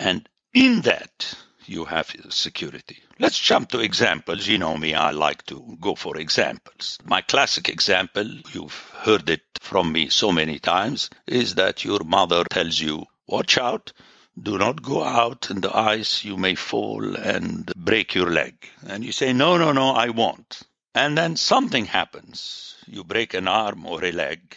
And 0.00 0.26
in 0.54 0.80
that 0.80 1.34
you 1.66 1.84
have 1.84 2.10
security. 2.30 3.02
Let's 3.18 3.38
jump 3.38 3.68
to 3.72 3.80
examples. 3.80 4.46
You 4.46 4.56
know 4.56 4.78
me, 4.78 4.94
I 4.94 5.10
like 5.10 5.44
to 5.46 5.76
go 5.78 5.94
for 5.94 6.16
examples. 6.16 6.98
My 7.04 7.20
classic 7.20 7.68
example, 7.68 8.26
you've 8.54 8.90
heard 8.94 9.28
it 9.28 9.42
from 9.60 9.92
me 9.92 10.08
so 10.08 10.32
many 10.32 10.58
times, 10.58 11.10
is 11.26 11.56
that 11.56 11.84
your 11.84 12.00
mother 12.02 12.44
tells 12.44 12.80
you, 12.80 13.04
watch 13.26 13.58
out, 13.58 13.92
do 14.40 14.58
not 14.58 14.82
go 14.82 15.02
out 15.02 15.50
in 15.50 15.60
the 15.60 15.76
ice, 15.76 16.24
you 16.24 16.36
may 16.36 16.54
fall 16.54 17.16
and 17.16 17.72
break 17.76 18.14
your 18.14 18.30
leg. 18.30 18.54
And 18.86 19.04
you 19.04 19.12
say, 19.12 19.32
no, 19.32 19.56
no, 19.56 19.72
no, 19.72 19.90
I 19.90 20.10
won't 20.10 20.62
and 20.96 21.16
then 21.16 21.36
something 21.36 21.84
happens. 21.84 22.74
You 22.86 23.04
break 23.04 23.34
an 23.34 23.46
arm 23.46 23.84
or 23.84 24.02
a 24.02 24.12
leg. 24.12 24.56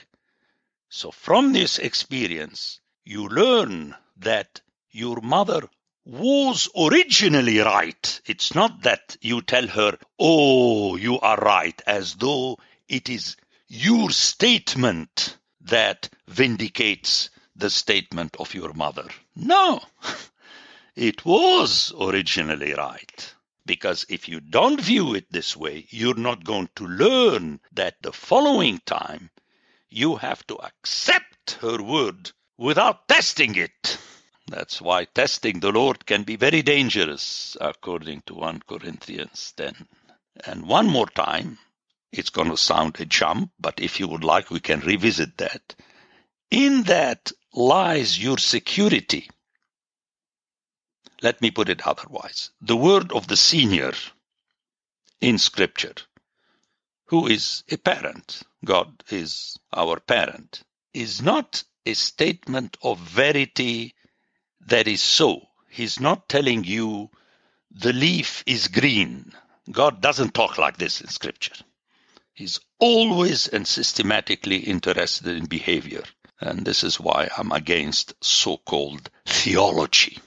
So 0.88 1.12
from 1.12 1.52
this 1.52 1.80
experience, 1.80 2.80
you 3.04 3.28
learn 3.28 3.94
that 4.20 4.62
your 4.90 5.20
mother 5.20 5.64
was 6.06 6.70
originally 6.78 7.60
right. 7.60 8.22
It's 8.26 8.56
not 8.56 8.84
that 8.84 9.18
you 9.20 9.42
tell 9.42 9.68
her, 9.68 9.98
oh, 10.18 10.96
you 10.96 11.20
are 11.20 11.38
right, 11.38 11.80
as 11.86 12.16
though 12.16 12.58
it 12.88 13.10
is 13.10 13.36
your 13.68 14.10
statement 14.10 15.38
that 15.62 16.10
vindicates 16.26 17.32
the 17.60 17.70
statement 17.70 18.36
of 18.40 18.54
your 18.54 18.74
mother. 18.74 19.08
No, 19.36 19.82
it 20.96 21.26
was 21.26 21.94
originally 22.00 22.74
right. 22.74 23.34
Because 23.66 24.06
if 24.10 24.28
you 24.28 24.40
don't 24.40 24.82
view 24.82 25.14
it 25.14 25.32
this 25.32 25.56
way, 25.56 25.86
you're 25.90 26.16
not 26.16 26.44
going 26.44 26.70
to 26.76 26.88
learn 26.88 27.60
that 27.74 27.96
the 28.02 28.12
following 28.12 28.80
time 28.86 29.30
you 29.90 30.16
have 30.16 30.46
to 30.48 30.56
accept 30.56 31.52
her 31.62 31.82
word 31.82 32.32
without 32.58 33.08
testing 33.08 33.56
it. 33.56 33.98
That's 34.48 34.82
why 34.82 35.06
testing 35.06 35.60
the 35.60 35.72
Lord 35.72 36.06
can 36.06 36.24
be 36.24 36.36
very 36.36 36.62
dangerous, 36.64 37.56
according 37.62 38.24
to 38.26 38.34
1 38.34 38.62
Corinthians 38.68 39.54
10. 39.58 39.88
And 40.46 40.68
one 40.68 40.88
more 40.88 41.08
time, 41.08 41.60
it's 42.12 42.32
going 42.32 42.50
to 42.50 42.58
sound 42.58 43.00
a 43.00 43.06
jump, 43.06 43.52
but 43.60 43.80
if 43.80 44.00
you 44.00 44.08
would 44.08 44.24
like, 44.24 44.50
we 44.50 44.60
can 44.60 44.80
revisit 44.80 45.38
that. 45.38 45.76
In 46.50 46.84
that 46.84 47.32
lies 47.54 48.22
your 48.22 48.38
security. 48.38 49.30
Let 51.22 51.42
me 51.42 51.52
put 51.52 51.70
it 51.70 51.86
otherwise. 51.86 52.52
The 52.62 52.78
word 52.78 53.12
of 53.12 53.28
the 53.28 53.38
senior 53.38 53.94
in 55.20 55.38
Scripture, 55.38 55.96
who 57.06 57.28
is 57.28 57.64
a 57.70 57.78
parent, 57.78 58.44
God 58.64 59.04
is 59.10 59.58
our 59.74 60.00
parent, 60.00 60.64
is 60.94 61.22
not 61.22 61.64
a 61.86 61.94
statement 61.94 62.78
of 62.84 63.00
verity 63.00 63.96
that 64.68 64.88
is 64.88 65.02
so. 65.02 65.42
He's 65.70 66.00
not 66.00 66.30
telling 66.30 66.64
you 66.64 67.10
the 67.72 67.94
leaf 67.94 68.44
is 68.46 68.68
green. 68.68 69.32
God 69.72 70.02
doesn't 70.02 70.34
talk 70.34 70.58
like 70.58 70.78
this 70.78 71.02
in 71.02 71.08
Scripture. 71.08 71.56
He's 72.34 72.60
always 72.80 73.48
and 73.48 73.68
systematically 73.68 74.58
interested 74.58 75.36
in 75.36 75.46
behavior. 75.46 76.04
And 76.42 76.66
this 76.66 76.84
is 76.84 77.00
why 77.00 77.30
I'm 77.38 77.52
against 77.52 78.14
so 78.22 78.58
called 78.58 79.10
theology. 79.26 80.20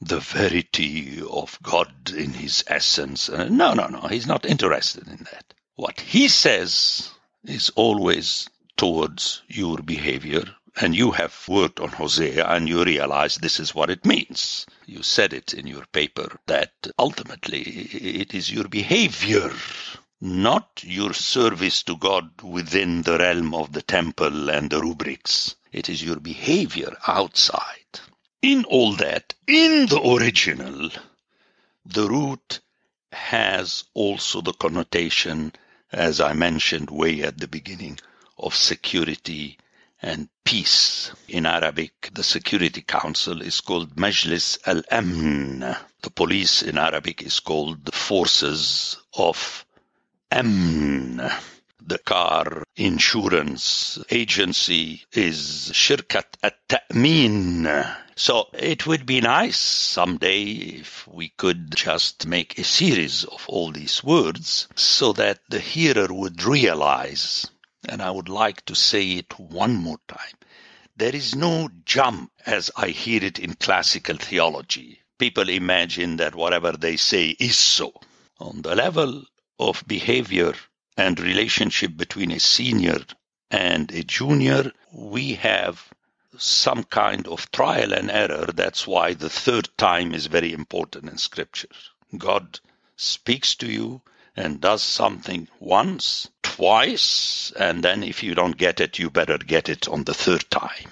The 0.00 0.20
verity 0.20 1.20
of 1.20 1.58
God 1.62 2.10
in 2.10 2.32
his 2.32 2.64
essence. 2.66 3.28
Uh, 3.28 3.48
no, 3.48 3.74
no, 3.74 3.88
no. 3.88 4.00
He's 4.08 4.26
not 4.26 4.46
interested 4.46 5.06
in 5.06 5.26
that. 5.30 5.52
What 5.76 6.00
he 6.00 6.28
says 6.28 7.10
is 7.44 7.70
always 7.76 8.48
towards 8.76 9.42
your 9.48 9.78
behavior. 9.78 10.44
And 10.80 10.96
you 10.96 11.10
have 11.10 11.46
worked 11.48 11.80
on 11.80 11.90
Hosea 11.90 12.46
and 12.46 12.68
you 12.68 12.82
realize 12.82 13.36
this 13.36 13.60
is 13.60 13.74
what 13.74 13.90
it 13.90 14.06
means. 14.06 14.64
You 14.86 15.02
said 15.02 15.34
it 15.34 15.52
in 15.52 15.66
your 15.66 15.84
paper 15.92 16.38
that 16.46 16.72
ultimately 16.98 17.60
it 17.60 18.32
is 18.32 18.50
your 18.50 18.68
behavior 18.68 19.52
not 20.20 20.82
your 20.84 21.14
service 21.14 21.82
to 21.84 21.96
God 21.96 22.42
within 22.42 23.02
the 23.02 23.16
realm 23.18 23.54
of 23.54 23.72
the 23.72 23.80
temple 23.80 24.50
and 24.50 24.68
the 24.68 24.80
rubrics. 24.80 25.56
It 25.72 25.88
is 25.88 26.02
your 26.02 26.16
behavior 26.20 26.94
outside. 27.06 28.00
In 28.42 28.64
all 28.64 28.92
that, 28.96 29.34
in 29.46 29.86
the 29.86 30.00
original, 30.02 30.90
the 31.86 32.08
root 32.08 32.60
has 33.12 33.84
also 33.94 34.40
the 34.42 34.52
connotation, 34.52 35.52
as 35.92 36.20
I 36.20 36.34
mentioned 36.34 36.90
way 36.90 37.22
at 37.22 37.38
the 37.38 37.48
beginning, 37.48 37.98
of 38.38 38.54
security 38.54 39.58
and 40.02 40.28
peace. 40.44 41.12
In 41.28 41.46
Arabic, 41.46 42.10
the 42.12 42.22
Security 42.22 42.82
Council 42.82 43.40
is 43.42 43.60
called 43.60 43.96
Majlis 43.96 44.58
al-Amn. 44.66 45.76
The 46.02 46.10
police 46.10 46.62
in 46.62 46.78
Arabic 46.78 47.22
is 47.22 47.40
called 47.40 47.84
the 47.84 47.92
Forces 47.92 48.96
of 49.14 49.64
Amn. 50.32 51.28
The 51.84 51.98
car 51.98 52.62
insurance 52.76 53.98
agency 54.10 55.02
is 55.12 55.72
Shirkat 55.74 56.36
at-Ta'min. 56.40 57.68
So 58.14 58.46
it 58.52 58.86
would 58.86 59.06
be 59.06 59.20
nice 59.20 59.56
someday 59.56 60.42
if 60.42 61.08
we 61.08 61.30
could 61.30 61.74
just 61.74 62.28
make 62.28 62.56
a 62.58 62.64
series 62.64 63.24
of 63.24 63.44
all 63.48 63.72
these 63.72 64.04
words 64.04 64.68
so 64.76 65.12
that 65.14 65.40
the 65.48 65.58
hearer 65.58 66.06
would 66.08 66.44
realize, 66.44 67.50
and 67.88 68.00
I 68.00 68.12
would 68.12 68.28
like 68.28 68.64
to 68.66 68.76
say 68.76 69.14
it 69.14 69.36
one 69.36 69.74
more 69.74 69.98
time, 70.06 70.36
there 70.96 71.16
is 71.16 71.34
no 71.34 71.70
jump 71.84 72.30
as 72.46 72.70
I 72.76 72.90
hear 72.90 73.24
it 73.24 73.40
in 73.40 73.54
classical 73.54 74.16
theology. 74.16 75.00
People 75.18 75.48
imagine 75.48 76.18
that 76.18 76.36
whatever 76.36 76.70
they 76.70 76.96
say 76.96 77.30
is 77.30 77.56
so. 77.56 77.92
On 78.38 78.62
the 78.62 78.74
level 78.74 79.24
of 79.60 79.84
behavior 79.86 80.54
and 80.96 81.20
relationship 81.20 81.96
between 81.96 82.32
a 82.32 82.40
senior 82.40 83.00
and 83.50 83.92
a 83.92 84.02
junior, 84.02 84.72
we 84.92 85.34
have 85.34 85.86
some 86.38 86.82
kind 86.84 87.28
of 87.28 87.50
trial 87.50 87.92
and 87.92 88.10
error. 88.10 88.46
That's 88.54 88.86
why 88.86 89.14
the 89.14 89.28
third 89.28 89.68
time 89.76 90.14
is 90.14 90.26
very 90.26 90.52
important 90.52 91.10
in 91.10 91.18
scripture. 91.18 91.68
God 92.16 92.58
speaks 92.96 93.54
to 93.56 93.70
you 93.70 94.00
and 94.36 94.60
does 94.60 94.82
something 94.82 95.48
once, 95.58 96.28
twice, 96.42 97.52
and 97.58 97.84
then 97.84 98.02
if 98.02 98.22
you 98.22 98.34
don't 98.34 98.56
get 98.56 98.80
it, 98.80 98.98
you 98.98 99.10
better 99.10 99.38
get 99.38 99.68
it 99.68 99.88
on 99.88 100.04
the 100.04 100.14
third 100.14 100.48
time. 100.50 100.90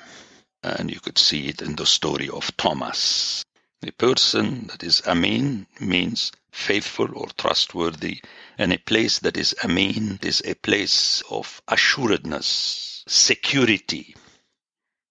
And 0.63 0.91
you 0.91 1.01
could 1.01 1.19
see 1.19 1.49
it 1.49 1.63
in 1.63 1.77
the 1.77 1.87
story 1.87 2.29
of 2.29 2.55
Thomas. 2.57 3.45
The 3.81 3.93
person 3.93 4.67
that 4.67 4.83
is 4.83 5.03
Amin 5.07 5.67
means 5.81 6.33
faithful 6.51 7.17
or 7.17 7.29
trustworthy 7.37 8.23
and 8.59 8.73
a 8.73 8.79
place 8.79 9.21
that 9.21 9.37
is 9.37 9.55
Amin 9.65 10.19
is 10.23 10.43
a 10.45 10.55
place 10.55 11.23
of 11.31 11.63
assuredness, 11.69 13.05
security. 13.07 14.17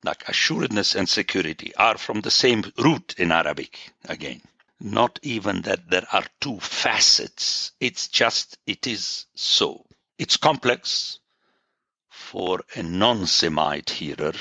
Like 0.03 0.27
assuredness 0.27 0.95
and 0.95 1.07
security 1.07 1.73
are 1.75 1.97
from 1.97 2.21
the 2.21 2.31
same 2.31 2.63
root 2.77 3.15
in 3.17 3.31
Arabic 3.31 3.79
again. 4.07 4.41
Not 4.79 5.19
even 5.23 5.61
that 5.63 5.89
there 5.89 6.05
are 6.11 6.25
two 6.39 6.59
facets. 6.59 7.71
It's 7.79 8.07
just, 8.09 8.57
it 8.67 8.85
is 8.85 9.25
so. 9.33 9.85
It's 10.19 10.37
complex 10.37 11.19
for 12.09 12.63
a 12.75 12.83
non-Semite 12.83 13.89
hearer, 13.89 14.33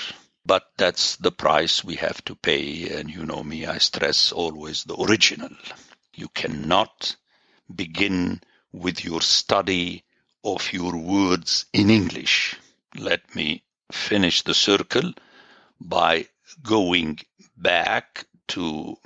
but 0.45 0.65
that's 0.77 1.17
the 1.17 1.33
price 1.33 1.83
we 1.85 1.97
have 1.97 2.23
to 2.25 2.35
pay. 2.35 2.91
And 2.99 3.09
you 3.11 3.25
know 3.25 3.43
me, 3.43 3.67
I 3.67 3.79
stress 3.79 4.33
always 4.33 4.85
the 4.85 4.97
original. 4.97 5.51
You 6.19 6.29
cannot 6.29 7.15
begin 7.75 8.41
with 8.73 9.05
your 9.05 9.21
study 9.21 10.03
of 10.43 10.73
your 10.73 10.97
words 10.97 11.67
in 11.75 11.91
English. 11.91 12.57
Let 12.95 13.35
me 13.35 13.65
finish 13.93 14.41
the 14.41 14.55
circle 14.55 15.13
by 15.79 16.29
going 16.63 17.19
back 17.55 18.27
to 18.49 18.97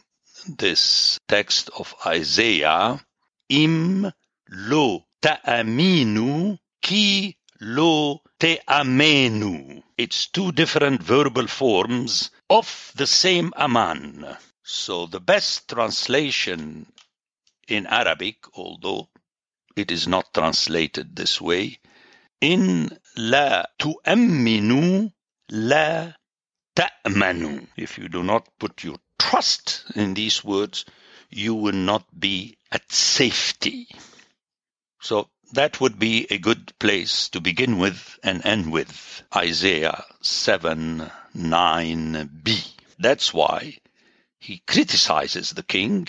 this 0.47 1.19
text 1.27 1.71
of 1.77 1.97
Isaiah. 2.07 3.05
Im 3.49 4.13
lo 4.49 5.05
ta'aminu 5.21 6.61
ki 6.81 7.37
lo 7.61 8.23
te'amenu. 8.39 9.83
It's 9.99 10.29
two 10.29 10.53
different 10.53 11.03
verbal 11.03 11.49
forms 11.49 12.31
of 12.49 12.93
the 12.95 13.09
same 13.09 13.53
aman. 13.57 14.37
So 14.63 15.07
the 15.07 15.19
best 15.19 15.69
translation 15.69 16.87
in 17.71 17.87
Arabic, 17.87 18.37
although 18.55 19.09
it 19.77 19.91
is 19.91 20.09
not 20.09 20.35
translated 20.35 21.15
this 21.15 21.41
way. 21.41 21.79
In 22.41 22.91
la 23.17 23.65
tu'amminu 23.79 25.13
la 25.51 26.13
ta'manu. 26.75 27.67
If 27.77 27.99
you 27.99 28.09
do 28.09 28.23
not 28.23 28.49
put 28.59 28.85
your 28.85 28.97
trust 29.19 29.85
in 29.95 30.15
these 30.15 30.43
words, 30.45 30.85
you 31.31 31.55
will 31.55 31.73
not 31.73 32.05
be 32.19 32.57
at 32.73 32.91
safety. 32.91 33.89
So 35.01 35.29
that 35.53 35.81
would 35.81 35.99
be 35.99 36.27
a 36.31 36.39
good 36.39 36.73
place 36.79 37.29
to 37.31 37.41
begin 37.41 37.79
with 37.79 38.19
and 38.23 38.45
end 38.45 38.73
with. 38.73 39.23
Isaiah 39.35 40.05
7 40.21 41.11
9b. 41.37 42.73
That's 42.99 43.33
why 43.33 43.79
he 44.39 44.63
criticizes 44.67 45.51
the 45.51 45.63
king. 45.63 46.09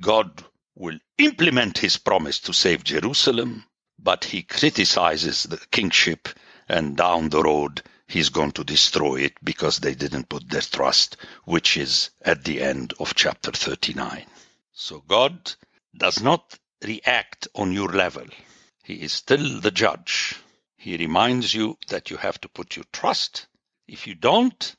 God 0.00 0.44
will 0.74 0.98
implement 1.18 1.78
his 1.78 1.96
promise 1.96 2.40
to 2.40 2.52
save 2.52 2.84
Jerusalem, 2.84 3.64
but 3.98 4.24
he 4.24 4.42
criticizes 4.42 5.44
the 5.44 5.58
kingship 5.70 6.28
and 6.68 6.96
down 6.96 7.28
the 7.28 7.42
road 7.42 7.82
he's 8.10 8.28
going 8.28 8.52
to 8.52 8.64
destroy 8.64 9.16
it 9.20 9.34
because 9.42 9.78
they 9.78 9.94
didn't 9.94 10.28
put 10.28 10.48
their 10.48 10.60
trust, 10.60 11.16
which 11.44 11.76
is 11.76 12.10
at 12.22 12.44
the 12.44 12.60
end 12.60 12.92
of 12.98 13.14
chapter 13.14 13.52
39. 13.52 14.24
So 14.72 15.00
God 15.06 15.52
does 15.96 16.20
not 16.20 16.58
react 16.84 17.48
on 17.54 17.72
your 17.72 17.88
level. 17.88 18.26
He 18.82 18.94
is 18.94 19.12
still 19.12 19.60
the 19.60 19.70
judge. 19.70 20.36
He 20.76 20.96
reminds 20.96 21.54
you 21.54 21.78
that 21.88 22.10
you 22.10 22.16
have 22.16 22.40
to 22.40 22.48
put 22.48 22.76
your 22.76 22.86
trust. 22.92 23.46
If 23.86 24.06
you 24.06 24.14
don't, 24.14 24.74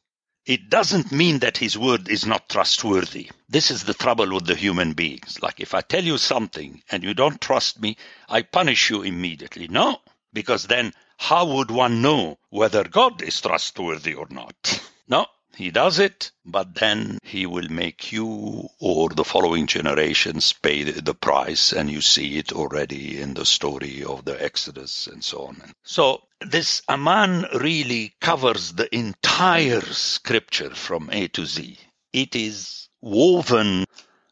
it 0.46 0.70
doesn't 0.70 1.12
mean 1.12 1.40
that 1.40 1.58
his 1.58 1.78
word 1.78 2.10
is 2.10 2.26
not 2.26 2.50
trustworthy. 2.50 3.30
This 3.48 3.70
is 3.70 3.84
the 3.84 3.94
trouble 3.94 4.34
with 4.34 4.46
the 4.46 4.56
human 4.56 4.94
beings. 4.94 5.40
Like 5.42 5.60
if 5.60 5.74
I 5.74 5.82
tell 5.82 6.04
you 6.04 6.18
something 6.18 6.82
and 6.90 7.04
you 7.04 7.14
don't 7.14 7.40
trust 7.40 7.82
me, 7.82 7.98
I 8.28 8.42
punish 8.42 8.90
you 8.90 9.04
immediately. 9.04 9.68
No, 9.68 10.00
because 10.34 10.68
then 10.68 10.94
how 11.18 11.46
would 11.46 11.70
one 11.70 12.02
know 12.02 12.40
whether 12.50 12.84
God 12.84 13.22
is 13.22 13.40
trustworthy 13.40 14.16
or 14.16 14.28
not? 14.30 14.82
No, 15.08 15.28
he 15.56 15.72
does 15.72 16.00
it, 16.00 16.32
but 16.46 16.76
then 16.76 17.20
he 17.24 17.46
will 17.46 17.70
make 17.70 18.12
you 18.12 18.70
or 18.80 19.10
the 19.10 19.26
following 19.26 19.68
generations 19.68 20.54
pay 20.54 20.84
the 20.84 21.14
price, 21.14 21.74
and 21.74 21.90
you 21.90 22.02
see 22.02 22.38
it 22.38 22.52
already 22.52 23.22
in 23.22 23.34
the 23.34 23.46
story 23.46 24.04
of 24.04 24.26
the 24.26 24.44
Exodus 24.44 25.08
and 25.08 25.24
so 25.24 25.48
on. 25.48 25.74
So 25.84 26.24
this 26.40 26.82
Aman 26.88 27.46
really 27.54 28.14
covers 28.20 28.74
the 28.74 28.94
entire 28.96 29.82
scripture 29.82 30.74
from 30.74 31.10
A 31.12 31.28
to 31.30 31.46
Z. 31.46 31.78
it 32.14 32.36
is 32.36 32.90
woven 33.02 33.86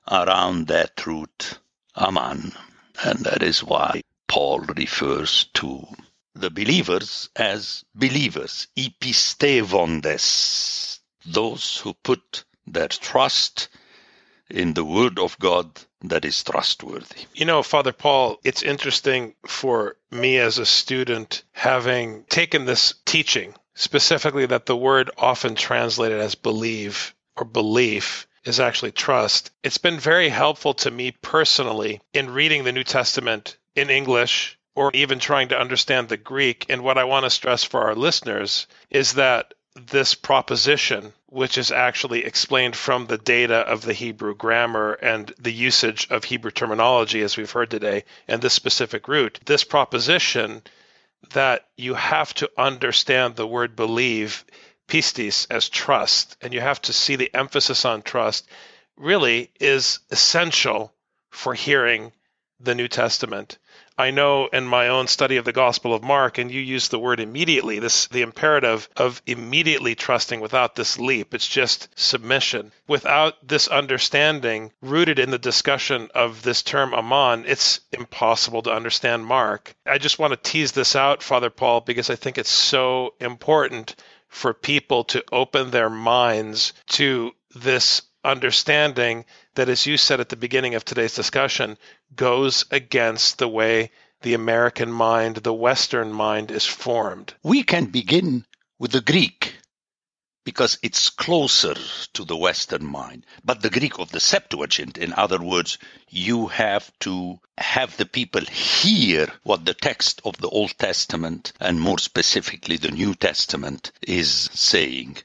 around 0.10 0.68
that 0.68 1.06
root, 1.06 1.60
aman. 1.96 2.52
And 3.04 3.20
that 3.20 3.44
is 3.44 3.64
why 3.64 4.02
Paul 4.28 4.60
refers 4.60 5.46
to 5.56 5.86
the 6.36 6.50
believers 6.50 7.30
as 7.36 7.84
believers, 7.96 8.68
epistevondes, 8.76 10.99
those 11.26 11.78
who 11.78 11.94
put 11.94 12.44
their 12.66 12.88
trust 12.88 13.70
in 14.50 14.74
the 14.74 14.84
word 14.84 15.20
of 15.20 15.38
God 15.40 15.70
that 16.02 16.26
is 16.26 16.44
trustworthy. 16.44 17.26
You 17.34 17.46
know, 17.46 17.62
Father 17.62 17.92
Paul, 17.92 18.40
it's 18.44 18.64
interesting 18.64 19.36
for 19.46 19.96
me 20.12 20.38
as 20.38 20.58
a 20.58 20.66
student 20.66 21.44
having 21.52 22.24
taken 22.26 22.66
this 22.66 22.94
teaching, 23.06 23.54
specifically 23.76 24.46
that 24.48 24.66
the 24.66 24.78
word 24.78 25.12
often 25.18 25.56
translated 25.56 26.20
as 26.20 26.36
believe 26.36 27.14
or 27.36 27.46
belief 27.46 28.28
is 28.46 28.60
actually 28.60 28.92
trust. 28.92 29.52
It's 29.64 29.78
been 29.78 30.00
very 30.00 30.30
helpful 30.30 30.74
to 30.76 30.92
me 30.92 31.12
personally 31.22 32.02
in 32.14 32.32
reading 32.32 32.64
the 32.64 32.72
New 32.72 32.84
Testament 32.84 33.58
in 33.76 33.90
English 33.90 34.58
or 34.76 34.92
even 34.94 35.20
trying 35.20 35.50
to 35.50 35.60
understand 35.60 36.08
the 36.08 36.18
Greek. 36.18 36.66
And 36.70 36.84
what 36.84 36.98
I 36.98 37.04
want 37.04 37.26
to 37.26 37.30
stress 37.30 37.64
for 37.64 37.82
our 37.82 37.96
listeners 37.96 38.68
is 38.90 39.14
that 39.14 39.54
this 39.88 40.16
proposition, 40.16 41.14
which 41.28 41.58
is 41.58 41.72
actually 41.72 42.26
explained 42.26 42.76
from 42.76 43.06
the 43.06 43.18
data 43.18 43.58
of 43.58 43.82
the 43.82 43.94
Hebrew 43.94 44.36
grammar 44.36 44.94
and 44.94 45.34
the 45.40 45.52
usage 45.52 46.08
of 46.10 46.24
Hebrew 46.24 46.52
terminology, 46.52 47.22
as 47.22 47.38
we've 47.38 47.52
heard 47.52 47.70
today, 47.70 48.04
and 48.28 48.42
this 48.42 48.54
specific 48.54 49.08
root, 49.08 49.40
this 49.46 49.64
proposition 49.64 50.62
that 51.32 51.68
you 51.78 51.94
have 51.94 52.34
to 52.36 52.50
understand 52.58 53.36
the 53.36 53.48
word 53.48 53.76
believe, 53.76 54.46
pistis, 54.88 55.48
as 55.50 55.70
trust, 55.70 56.38
and 56.42 56.54
you 56.54 56.62
have 56.62 56.82
to 56.82 56.94
see 56.94 57.16
the 57.16 57.34
emphasis 57.34 57.86
on 57.86 58.02
trust, 58.02 58.48
really 58.98 59.52
is 59.60 60.00
essential 60.12 60.94
for 61.30 61.54
hearing 61.54 62.12
the 62.60 62.76
New 62.76 62.88
Testament. 62.88 63.58
I 64.00 64.12
know 64.12 64.48
in 64.48 64.66
my 64.66 64.88
own 64.88 65.08
study 65.08 65.36
of 65.36 65.44
the 65.44 65.52
Gospel 65.52 65.94
of 65.94 66.02
Mark, 66.02 66.38
and 66.38 66.50
you 66.50 66.62
use 66.62 66.88
the 66.88 66.98
word 66.98 67.20
immediately, 67.20 67.80
this 67.80 68.08
the 68.08 68.22
imperative 68.22 68.88
of 68.96 69.22
immediately 69.26 69.94
trusting 69.94 70.40
without 70.40 70.76
this 70.76 70.98
leap. 70.98 71.34
It's 71.34 71.46
just 71.46 71.90
submission. 72.00 72.72
Without 72.88 73.46
this 73.46 73.68
understanding 73.68 74.72
rooted 74.82 75.20
in 75.20 75.32
the 75.32 75.38
discussion 75.38 76.08
of 76.16 76.44
this 76.44 76.64
term 76.64 76.94
aman, 76.94 77.44
it's 77.46 77.82
impossible 77.92 78.62
to 78.62 78.72
understand 78.72 79.26
Mark. 79.26 79.76
I 79.86 79.98
just 79.98 80.18
want 80.18 80.32
to 80.32 80.50
tease 80.50 80.72
this 80.72 80.96
out, 80.96 81.22
Father 81.22 81.50
Paul, 81.50 81.82
because 81.82 82.10
I 82.10 82.16
think 82.16 82.38
it's 82.38 82.50
so 82.50 83.16
important 83.20 83.98
for 84.30 84.54
people 84.54 85.04
to 85.04 85.26
open 85.30 85.72
their 85.72 85.90
minds 85.90 86.72
to 86.92 87.32
this 87.54 88.04
understanding 88.24 89.26
that, 89.56 89.70
as 89.70 89.86
you 89.86 89.98
said 89.98 90.20
at 90.20 90.30
the 90.30 90.36
beginning 90.36 90.76
of 90.76 90.86
today's 90.86 91.16
discussion, 91.16 91.78
goes 92.16 92.66
against 92.72 93.38
the 93.38 93.48
way 93.48 93.92
the 94.22 94.34
American 94.34 94.92
mind, 94.92 95.38
the 95.38 95.54
Western 95.54 96.12
mind 96.12 96.52
is 96.52 96.66
formed. 96.66 97.34
We 97.44 97.64
can 97.64 97.86
begin 97.86 98.46
with 98.78 98.92
the 98.92 99.02
Greek 99.02 99.56
because 100.44 100.80
it's 100.82 101.10
closer 101.10 101.76
to 102.14 102.26
the 102.26 102.36
Western 102.36 102.86
mind. 102.86 103.26
But 103.46 103.62
the 103.62 103.70
Greek 103.70 104.00
of 104.00 104.12
the 104.12 104.20
Septuagint, 104.20 104.98
in 104.98 105.14
other 105.14 105.40
words, 105.40 105.78
you 106.10 106.48
have 106.48 106.92
to 107.02 107.40
have 107.58 107.96
the 107.98 108.06
people 108.06 108.42
hear 108.46 109.32
what 109.44 109.64
the 109.64 109.74
text 109.74 110.22
of 110.26 110.38
the 110.38 110.50
Old 110.50 110.78
Testament 110.78 111.54
and 111.60 111.80
more 111.80 112.00
specifically 112.00 112.78
the 112.78 112.92
New 112.92 113.14
Testament 113.14 113.92
is 114.02 114.50
saying. 114.54 115.18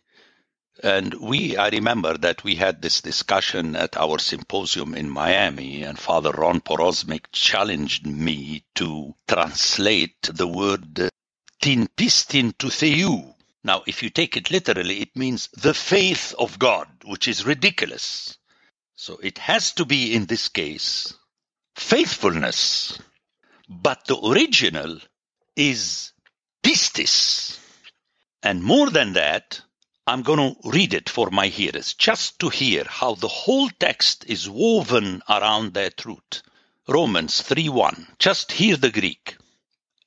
And 0.84 1.14
we, 1.14 1.56
I 1.56 1.70
remember 1.70 2.18
that 2.18 2.44
we 2.44 2.56
had 2.56 2.82
this 2.82 3.00
discussion 3.00 3.74
at 3.74 3.96
our 3.96 4.18
symposium 4.18 4.94
in 4.94 5.08
Miami, 5.08 5.82
and 5.82 5.98
Father 5.98 6.30
Ron 6.30 6.60
Porosmik 6.60 7.32
challenged 7.32 8.06
me 8.06 8.66
to 8.74 9.14
translate 9.26 10.20
the 10.24 10.46
word 10.46 11.08
tin 11.62 11.88
pistin 11.96 12.52
to 12.58 12.66
theou. 12.66 13.34
Now, 13.64 13.82
if 13.86 14.02
you 14.02 14.10
take 14.10 14.36
it 14.36 14.50
literally, 14.50 15.00
it 15.00 15.16
means 15.16 15.48
the 15.54 15.72
faith 15.72 16.34
of 16.38 16.58
God, 16.58 16.86
which 17.06 17.28
is 17.28 17.46
ridiculous. 17.46 18.36
So 18.94 19.16
it 19.22 19.38
has 19.38 19.72
to 19.76 19.86
be, 19.86 20.14
in 20.14 20.26
this 20.26 20.50
case, 20.50 21.14
faithfulness. 21.76 22.98
But 23.70 24.04
the 24.04 24.20
original 24.20 24.98
is 25.56 26.12
pistis. 26.62 27.58
And 28.42 28.62
more 28.62 28.90
than 28.90 29.14
that, 29.14 29.62
I'm 30.06 30.22
going 30.22 30.38
to 30.54 30.68
read 30.68 30.92
it 30.92 31.08
for 31.08 31.30
my 31.30 31.46
hearers, 31.46 31.94
just 31.94 32.38
to 32.40 32.50
hear 32.50 32.84
how 32.84 33.14
the 33.14 33.28
whole 33.28 33.70
text 33.70 34.26
is 34.28 34.50
woven 34.50 35.22
around 35.26 35.72
that 35.74 35.96
truth. 35.96 36.42
Romans 36.86 37.40
3:1. 37.40 38.18
Just 38.18 38.52
hear 38.52 38.76
the 38.76 38.90
Greek. 38.90 39.38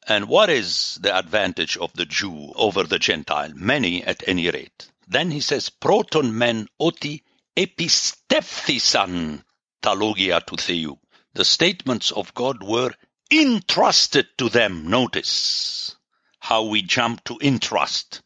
And 0.07 0.27
what 0.27 0.51
is 0.51 0.99
the 1.01 1.17
advantage 1.17 1.77
of 1.77 1.91
the 1.93 2.05
Jew 2.05 2.53
over 2.55 2.83
the 2.83 2.99
Gentile? 2.99 3.53
Many 3.55 4.03
at 4.03 4.21
any 4.27 4.51
rate. 4.51 4.87
Then 5.07 5.31
he 5.31 5.41
says, 5.41 5.71
Proton 5.71 6.37
men 6.37 6.67
oti 6.79 7.23
epistephthisan 7.55 9.43
talogia 9.81 10.45
to 10.45 10.57
theou. 10.57 10.99
The 11.33 11.43
statements 11.43 12.11
of 12.11 12.35
God 12.35 12.61
were 12.61 12.93
entrusted 13.31 14.27
to 14.37 14.49
them. 14.49 14.87
Notice 14.89 15.95
how 16.39 16.65
we 16.65 16.83
jump 16.83 17.23
to 17.23 17.39
entrust. 17.41 18.21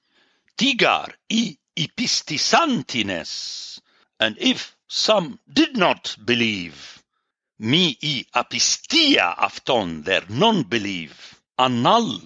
Tigar 0.57 1.13
i 1.31 1.57
epistisantines. 1.75 3.79
And 4.19 4.37
if 4.39 4.75
some 4.87 5.39
did 5.51 5.75
not 5.77 6.15
believe, 6.23 7.01
mi 7.59 7.97
i 8.03 8.25
apistia 8.35 9.35
afton 9.37 10.03
their 10.03 10.23
non-believe, 10.29 11.41
annal 11.57 12.21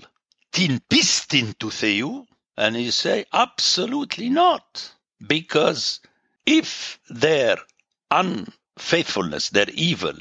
tin 0.52 0.82
pistin 0.90 1.54
to 1.60 1.70
theou? 1.70 2.28
And 2.58 2.76
you 2.76 2.92
say, 2.92 3.26
absolutely 3.34 4.30
not. 4.30 4.92
Because 5.26 6.02
if 6.46 7.00
their 7.10 7.58
unfaithfulness, 8.12 9.50
their 9.50 9.70
evil, 9.74 10.18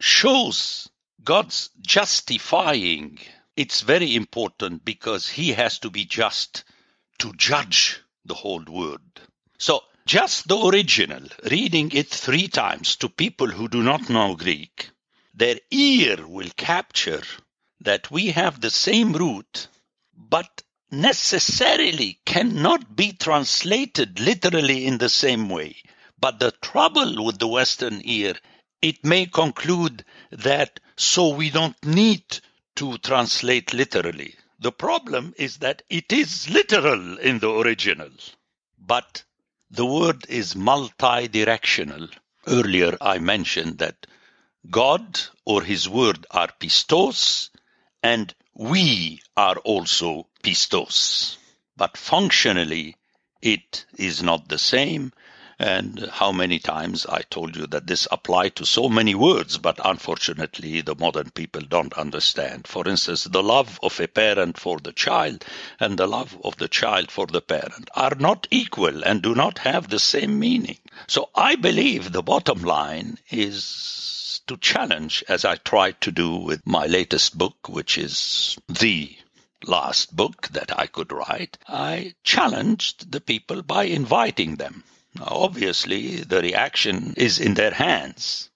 shows 0.00 0.88
God's 1.22 1.70
justifying, 1.80 3.18
it's 3.56 3.82
very 3.82 4.14
important 4.14 4.84
because 4.84 5.28
he 5.28 5.52
has 5.52 5.78
to 5.80 5.90
be 5.90 6.04
just 6.04 6.64
to 7.18 7.32
judge 7.34 8.00
the 8.24 8.34
whole 8.34 8.64
word. 8.68 9.02
So 9.58 9.82
just 10.06 10.48
the 10.48 10.58
original, 10.58 11.22
reading 11.50 11.90
it 11.92 12.08
three 12.08 12.48
times 12.48 12.96
to 12.96 13.08
people 13.08 13.48
who 13.48 13.68
do 13.68 13.82
not 13.82 14.10
know 14.10 14.36
Greek, 14.36 14.90
their 15.32 15.58
ear 15.70 16.26
will 16.26 16.50
capture 16.56 17.22
that 17.80 18.10
we 18.10 18.28
have 18.28 18.60
the 18.60 18.70
same 18.70 19.12
root, 19.12 19.68
but 20.16 20.62
necessarily 20.90 22.20
cannot 22.24 22.94
be 22.94 23.12
translated 23.12 24.20
literally 24.20 24.86
in 24.86 24.98
the 24.98 25.08
same 25.08 25.48
way. 25.48 25.76
But 26.18 26.38
the 26.38 26.52
trouble 26.52 27.24
with 27.24 27.38
the 27.38 27.48
Western 27.48 28.00
ear, 28.04 28.34
it 28.80 29.04
may 29.04 29.26
conclude 29.26 30.04
that 30.30 30.80
so 30.96 31.34
we 31.34 31.50
don't 31.50 31.82
need 31.84 32.24
to 32.76 32.98
translate 32.98 33.72
literally. 33.72 34.34
The 34.58 34.72
problem 34.72 35.34
is 35.36 35.58
that 35.58 35.82
it 35.90 36.12
is 36.12 36.48
literal 36.48 37.18
in 37.18 37.40
the 37.40 37.50
original, 37.50 38.10
but 38.78 39.24
the 39.70 39.84
word 39.84 40.26
is 40.28 40.54
multi-directional. 40.54 42.08
Earlier 42.46 42.96
I 43.00 43.18
mentioned 43.18 43.78
that 43.78 44.06
God 44.70 45.20
or 45.44 45.62
his 45.62 45.88
word 45.88 46.26
are 46.30 46.48
pistos 46.60 47.50
and 48.02 48.34
we 48.54 49.20
are 49.36 49.56
also 49.58 50.28
pistos. 50.42 51.36
But 51.76 51.96
functionally 51.96 52.96
it 53.42 53.86
is 53.98 54.22
not 54.22 54.48
the 54.48 54.58
same 54.58 55.12
and 55.58 56.08
how 56.12 56.32
many 56.32 56.58
times 56.58 57.06
I 57.06 57.22
told 57.22 57.56
you 57.56 57.66
that 57.68 57.86
this 57.86 58.08
applied 58.10 58.56
to 58.56 58.66
so 58.66 58.88
many 58.88 59.14
words, 59.14 59.58
but 59.58 59.78
unfortunately 59.84 60.80
the 60.80 60.96
modern 60.96 61.30
people 61.30 61.62
don't 61.62 61.92
understand. 61.94 62.66
For 62.66 62.88
instance, 62.88 63.24
the 63.24 63.42
love 63.42 63.78
of 63.82 64.00
a 64.00 64.08
parent 64.08 64.58
for 64.58 64.78
the 64.78 64.92
child 64.92 65.44
and 65.78 65.96
the 65.98 66.08
love 66.08 66.36
of 66.42 66.56
the 66.56 66.68
child 66.68 67.10
for 67.10 67.26
the 67.26 67.40
parent 67.40 67.88
are 67.94 68.16
not 68.18 68.48
equal 68.50 69.04
and 69.04 69.22
do 69.22 69.34
not 69.34 69.58
have 69.58 69.88
the 69.88 70.00
same 70.00 70.38
meaning. 70.38 70.78
So 71.06 71.30
I 71.34 71.54
believe 71.54 72.10
the 72.10 72.22
bottom 72.22 72.62
line 72.62 73.18
is 73.30 74.40
to 74.46 74.56
challenge, 74.56 75.24
as 75.28 75.44
I 75.44 75.56
tried 75.56 76.00
to 76.02 76.10
do 76.10 76.36
with 76.36 76.66
my 76.66 76.86
latest 76.86 77.38
book, 77.38 77.68
which 77.68 77.96
is 77.96 78.58
the 78.68 79.16
last 79.66 80.14
book 80.14 80.48
that 80.48 80.78
I 80.78 80.86
could 80.86 81.12
write, 81.12 81.56
I 81.66 82.14
challenged 82.22 83.10
the 83.10 83.20
people 83.20 83.62
by 83.62 83.84
inviting 83.84 84.56
them 84.56 84.84
Obviously, 85.20 86.16
the 86.16 86.40
reaction 86.40 87.14
is 87.16 87.38
in 87.38 87.54
their 87.54 87.70
hands, 87.70 88.50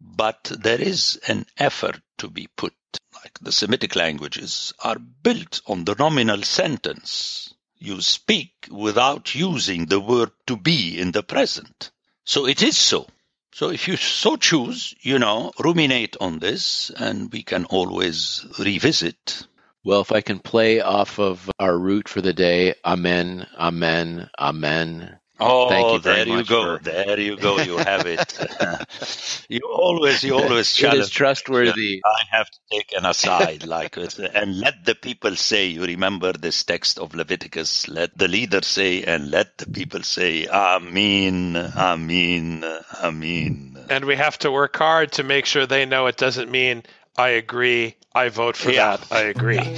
but 0.00 0.44
there 0.44 0.80
is 0.80 1.18
an 1.26 1.44
effort 1.56 2.00
to 2.18 2.28
be 2.30 2.46
put. 2.56 2.74
Like 3.14 3.38
the 3.40 3.50
Semitic 3.50 3.96
languages 3.96 4.72
are 4.78 4.98
built 4.98 5.60
on 5.66 5.84
the 5.84 5.96
nominal 5.98 6.42
sentence. 6.42 7.52
You 7.78 8.00
speak 8.00 8.68
without 8.70 9.34
using 9.34 9.86
the 9.86 10.00
verb 10.00 10.32
to 10.46 10.56
be 10.56 10.98
in 11.00 11.10
the 11.10 11.22
present. 11.22 11.90
So 12.24 12.46
it 12.46 12.62
is 12.62 12.78
so. 12.78 13.08
So 13.52 13.70
if 13.70 13.88
you 13.88 13.96
so 13.96 14.36
choose, 14.36 14.94
you 15.00 15.18
know, 15.18 15.50
ruminate 15.58 16.16
on 16.20 16.38
this 16.38 16.90
and 16.90 17.32
we 17.32 17.42
can 17.42 17.64
always 17.64 18.46
revisit. 18.58 19.48
Well, 19.82 20.02
if 20.02 20.12
I 20.12 20.20
can 20.20 20.38
play 20.38 20.80
off 20.80 21.18
of 21.18 21.50
our 21.58 21.76
root 21.76 22.08
for 22.08 22.20
the 22.20 22.32
day, 22.32 22.74
Amen, 22.84 23.48
Amen, 23.58 24.30
Amen. 24.38 25.18
Oh, 25.40 25.68
Thank 25.68 25.92
you 25.92 25.98
very 26.00 26.16
there 26.18 26.26
you 26.28 26.32
much 26.38 26.48
go. 26.48 26.78
for- 26.78 26.82
There 26.82 27.20
you 27.20 27.36
go. 27.36 27.60
You 27.60 27.76
have 27.78 28.06
it. 28.06 28.36
you 29.48 29.60
always, 29.72 30.22
you 30.24 30.34
always 30.34 30.66
It 30.78 30.94
is 30.94 31.10
challenge. 31.10 31.10
trustworthy. 31.14 32.02
I 32.04 32.36
have 32.36 32.50
to 32.50 32.58
take 32.72 32.92
an 32.92 33.06
aside, 33.06 33.64
like, 33.66 33.96
it, 33.96 34.18
and 34.18 34.58
let 34.58 34.84
the 34.84 34.94
people 34.94 35.36
say. 35.36 35.66
You 35.66 35.84
remember 35.84 36.32
this 36.32 36.64
text 36.64 36.98
of 36.98 37.14
Leviticus? 37.14 37.88
Let 37.88 38.16
the 38.18 38.26
leader 38.28 38.62
say, 38.62 39.04
and 39.04 39.30
let 39.30 39.58
the 39.58 39.66
people 39.70 40.02
say, 40.02 40.46
Amen, 40.48 41.56
Amen, 41.76 42.64
Amen. 43.02 43.76
And 43.90 44.04
we 44.04 44.16
have 44.16 44.38
to 44.40 44.50
work 44.50 44.76
hard 44.76 45.12
to 45.12 45.22
make 45.22 45.46
sure 45.46 45.66
they 45.66 45.86
know 45.86 46.06
it 46.06 46.16
doesn't 46.16 46.50
mean 46.50 46.82
I 47.18 47.28
agree, 47.30 47.96
I 48.14 48.28
vote 48.28 48.56
for 48.56 48.70
Yeah. 48.70 48.96
that, 48.96 49.06
I 49.12 49.20
agree. 49.22 49.58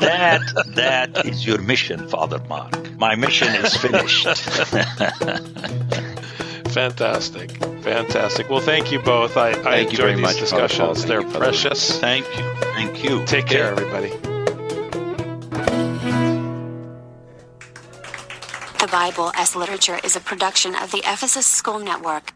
That 0.00 0.40
that 0.76 1.26
is 1.26 1.44
your 1.46 1.58
mission, 1.60 2.08
Father 2.08 2.38
Mark. 2.48 2.72
My 2.98 3.14
mission 3.16 3.48
is 3.54 3.76
finished. 3.76 4.24
Fantastic. 6.72 7.50
Fantastic. 7.82 8.48
Well, 8.48 8.60
thank 8.60 8.90
you 8.92 8.98
both. 9.00 9.36
I, 9.36 9.50
I 9.50 9.52
Thank 9.52 9.92
you 9.92 9.98
enjoy 9.98 10.02
very 10.04 10.14
these 10.14 10.22
much, 10.22 10.38
discussions. 10.38 11.04
Thank 11.04 11.08
They're 11.08 11.20
you, 11.20 11.38
precious. 11.38 11.98
Thank 12.00 12.24
you, 12.34 12.54
thank 12.74 13.04
you. 13.04 13.24
Take 13.26 13.44
care, 13.46 13.66
everybody. 13.66 14.08
The 18.78 18.88
Bible 18.90 19.32
as 19.34 19.54
Literature 19.54 19.98
is 20.02 20.16
a 20.16 20.20
production 20.20 20.74
of 20.74 20.90
the 20.92 21.00
Ephesus 21.04 21.44
School 21.44 21.78
Network. 21.78 22.32